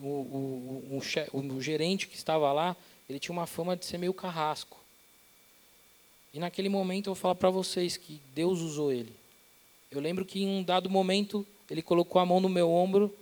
o, 0.00 0.06
o, 0.06 1.00
o, 1.32 1.38
o, 1.38 1.60
gerente 1.60 2.06
que 2.06 2.16
estava 2.16 2.52
lá, 2.52 2.76
ele 3.08 3.18
tinha 3.18 3.32
uma 3.32 3.46
fama 3.46 3.76
de 3.76 3.84
ser 3.84 3.98
meio 3.98 4.14
carrasco. 4.14 4.78
E 6.32 6.38
naquele 6.38 6.68
momento 6.68 7.08
eu 7.08 7.14
vou 7.14 7.20
falar 7.20 7.34
para 7.34 7.50
vocês 7.50 7.96
que 7.96 8.20
Deus 8.34 8.60
usou 8.60 8.92
ele. 8.92 9.12
Eu 9.90 10.00
lembro 10.00 10.24
que 10.24 10.42
em 10.42 10.48
um 10.48 10.62
dado 10.62 10.90
momento 10.90 11.46
ele 11.70 11.82
colocou 11.82 12.20
a 12.20 12.26
mão 12.26 12.40
no 12.40 12.48
meu 12.48 12.70
ombro 12.70 13.12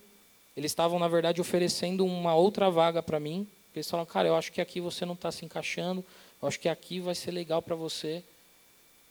eles 0.57 0.71
estavam, 0.71 0.99
na 0.99 1.09
verdade, 1.09 1.41
oferecendo 1.41 2.07
uma 2.07 2.35
outra 2.35 2.71
vaga 2.71 3.03
para 3.03 3.19
mim. 3.19 3.47
Eles 3.75 3.91
falaram, 3.91 4.07
cara, 4.07 4.29
eu 4.29 4.37
acho 4.37 4.53
que 4.53 4.61
aqui 4.61 4.81
você 4.81 5.05
não 5.05 5.15
está 5.15 5.33
se 5.33 5.45
encaixando, 5.45 6.05
eu 6.41 6.47
acho 6.47 6.61
que 6.61 6.69
aqui 6.69 7.01
vai 7.01 7.15
ser 7.15 7.33
legal 7.33 7.61
para 7.61 7.75
você. 7.75 8.23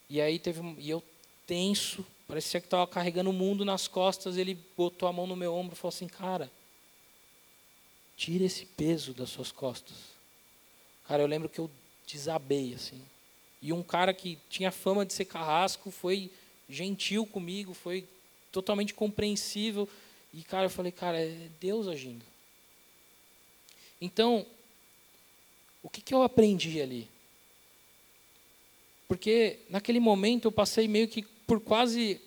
E 0.08 0.20
aí 0.20 0.38
teve, 0.38 0.62
e 0.78 0.88
eu 0.88 1.02
tenso, 1.46 2.04
parecia 2.26 2.60
que 2.60 2.66
estava 2.66 2.86
carregando 2.86 3.28
o 3.28 3.32
mundo 3.32 3.64
nas 3.64 3.86
costas. 3.86 4.38
Ele 4.38 4.58
botou 4.76 5.06
a 5.06 5.12
mão 5.12 5.26
no 5.26 5.36
meu 5.36 5.54
ombro 5.54 5.74
e 5.74 5.76
falou 5.76 5.94
assim, 5.94 6.08
cara, 6.08 6.50
tira 8.16 8.44
esse 8.44 8.66
peso 8.66 9.12
das 9.12 9.30
suas 9.30 9.50
costas. 9.50 9.96
Cara, 11.06 11.22
eu 11.22 11.26
lembro 11.26 11.48
que 11.48 11.58
eu 11.58 11.70
desabei 12.06 12.74
assim. 12.74 13.00
E 13.60 13.72
um 13.72 13.82
cara 13.82 14.12
que 14.12 14.38
tinha 14.48 14.70
fama 14.70 15.06
de 15.06 15.12
ser 15.12 15.24
carrasco 15.24 15.90
foi 15.90 16.30
gentil 16.68 17.26
comigo, 17.26 17.74
foi 17.74 18.06
totalmente 18.52 18.94
compreensível. 18.94 19.88
E, 20.32 20.42
cara, 20.42 20.66
eu 20.66 20.70
falei, 20.70 20.92
cara, 20.92 21.18
é 21.18 21.48
Deus 21.60 21.88
agindo. 21.88 22.24
Então, 24.00 24.44
o 25.82 25.88
que, 25.88 26.00
que 26.00 26.14
eu 26.14 26.22
aprendi 26.22 26.80
ali? 26.80 27.08
Porque 29.08 29.58
naquele 29.68 30.00
momento 30.00 30.46
eu 30.46 30.52
passei 30.52 30.88
meio 30.88 31.08
que 31.08 31.22
por 31.46 31.60
quase 31.60 32.20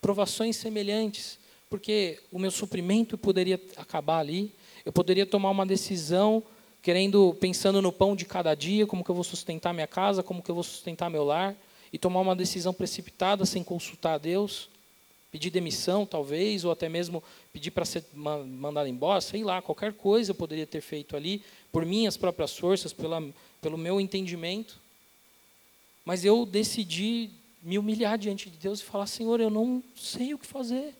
provações 0.00 0.56
semelhantes, 0.56 1.38
porque 1.68 2.20
o 2.32 2.38
meu 2.38 2.50
suprimento 2.50 3.16
poderia 3.16 3.60
acabar 3.76 4.18
ali, 4.18 4.52
eu 4.84 4.92
poderia 4.92 5.26
tomar 5.26 5.50
uma 5.50 5.66
decisão 5.66 6.42
querendo, 6.82 7.36
pensando 7.40 7.82
no 7.82 7.92
pão 7.92 8.16
de 8.16 8.24
cada 8.24 8.54
dia, 8.54 8.86
como 8.86 9.04
que 9.04 9.10
eu 9.10 9.14
vou 9.14 9.24
sustentar 9.24 9.72
minha 9.74 9.86
casa, 9.86 10.22
como 10.22 10.42
que 10.42 10.50
eu 10.50 10.54
vou 10.54 10.64
sustentar 10.64 11.10
meu 11.10 11.24
lar, 11.24 11.54
e 11.92 11.98
tomar 11.98 12.20
uma 12.20 12.36
decisão 12.36 12.72
precipitada 12.72 13.44
sem 13.44 13.62
consultar 13.62 14.14
a 14.14 14.18
Deus 14.18 14.68
pedir 15.30 15.50
demissão, 15.50 16.04
talvez, 16.04 16.64
ou 16.64 16.72
até 16.72 16.88
mesmo 16.88 17.22
pedir 17.52 17.70
para 17.70 17.84
ser 17.84 18.04
mandado 18.14 18.88
embora, 18.88 19.20
sei 19.20 19.44
lá, 19.44 19.62
qualquer 19.62 19.92
coisa 19.92 20.32
eu 20.32 20.34
poderia 20.34 20.66
ter 20.66 20.80
feito 20.80 21.16
ali, 21.16 21.42
por 21.70 21.86
minhas 21.86 22.16
próprias 22.16 22.56
forças, 22.56 22.92
pela, 22.92 23.22
pelo 23.60 23.78
meu 23.78 24.00
entendimento. 24.00 24.80
Mas 26.04 26.24
eu 26.24 26.44
decidi 26.44 27.30
me 27.62 27.78
humilhar 27.78 28.18
diante 28.18 28.50
de 28.50 28.56
Deus 28.56 28.80
e 28.80 28.84
falar: 28.84 29.06
Senhor, 29.06 29.40
eu 29.40 29.50
não 29.50 29.82
sei 29.94 30.34
o 30.34 30.38
que 30.38 30.46
fazer. 30.46 30.94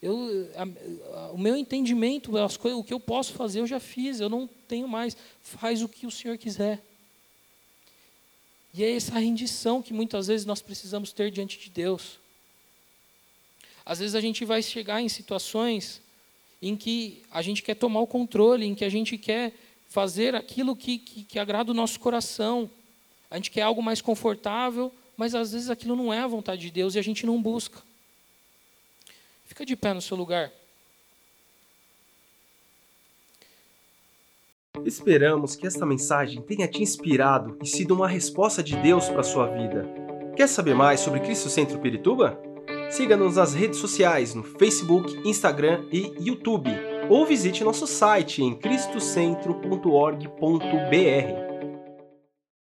Eu, 0.00 0.48
a, 0.54 0.62
a, 1.18 1.32
o 1.32 1.38
meu 1.38 1.56
entendimento, 1.56 2.36
as 2.36 2.56
coisas, 2.56 2.78
o 2.78 2.84
que 2.84 2.94
eu 2.94 3.00
posso 3.00 3.32
fazer, 3.32 3.60
eu 3.60 3.66
já 3.66 3.80
fiz, 3.80 4.20
eu 4.20 4.28
não 4.28 4.48
tenho 4.68 4.86
mais. 4.86 5.16
Faz 5.42 5.82
o 5.82 5.88
que 5.88 6.06
o 6.06 6.10
Senhor 6.10 6.38
quiser. 6.38 6.82
E 8.72 8.84
é 8.84 8.94
essa 8.94 9.18
rendição 9.18 9.82
que 9.82 9.92
muitas 9.92 10.28
vezes 10.28 10.46
nós 10.46 10.62
precisamos 10.62 11.12
ter 11.12 11.30
diante 11.30 11.58
de 11.58 11.70
Deus. 11.70 12.18
Às 13.84 13.98
vezes 13.98 14.14
a 14.14 14.20
gente 14.20 14.44
vai 14.44 14.62
chegar 14.62 15.00
em 15.00 15.08
situações 15.08 16.00
em 16.60 16.76
que 16.76 17.22
a 17.30 17.40
gente 17.42 17.62
quer 17.62 17.74
tomar 17.74 18.00
o 18.00 18.06
controle, 18.06 18.66
em 18.66 18.74
que 18.74 18.84
a 18.84 18.88
gente 18.88 19.16
quer 19.16 19.52
fazer 19.88 20.34
aquilo 20.34 20.76
que, 20.76 20.98
que, 20.98 21.24
que 21.24 21.38
agrada 21.38 21.70
o 21.70 21.74
nosso 21.74 21.98
coração. 21.98 22.70
A 23.30 23.36
gente 23.36 23.50
quer 23.50 23.62
algo 23.62 23.82
mais 23.82 24.00
confortável, 24.00 24.92
mas 25.16 25.34
às 25.34 25.52
vezes 25.52 25.70
aquilo 25.70 25.96
não 25.96 26.12
é 26.12 26.20
a 26.20 26.26
vontade 26.26 26.62
de 26.62 26.70
Deus 26.70 26.94
e 26.94 26.98
a 26.98 27.02
gente 27.02 27.24
não 27.24 27.40
busca. 27.40 27.82
Fica 29.48 29.64
de 29.64 29.74
pé 29.74 29.94
no 29.94 30.02
seu 30.02 30.14
lugar. 30.14 30.52
Esperamos 34.84 35.56
que 35.56 35.66
esta 35.66 35.86
mensagem 35.86 36.42
tenha 36.42 36.68
te 36.68 36.82
inspirado 36.82 37.56
e 37.62 37.66
sido 37.66 37.94
uma 37.94 38.06
resposta 38.06 38.62
de 38.62 38.76
Deus 38.76 39.08
para 39.08 39.20
a 39.20 39.24
sua 39.24 39.46
vida. 39.46 39.88
Quer 40.36 40.48
saber 40.48 40.74
mais 40.74 41.00
sobre 41.00 41.20
Cristo 41.20 41.48
Centro 41.48 41.80
Pirituba? 41.80 42.38
Siga-nos 42.90 43.36
nas 43.36 43.54
redes 43.54 43.78
sociais 43.78 44.34
no 44.34 44.44
Facebook, 44.44 45.16
Instagram 45.26 45.88
e 45.90 46.12
YouTube, 46.20 46.70
ou 47.08 47.24
visite 47.24 47.64
nosso 47.64 47.86
site 47.86 48.42
em 48.42 48.54
cristocentro.org.br. 48.54 51.47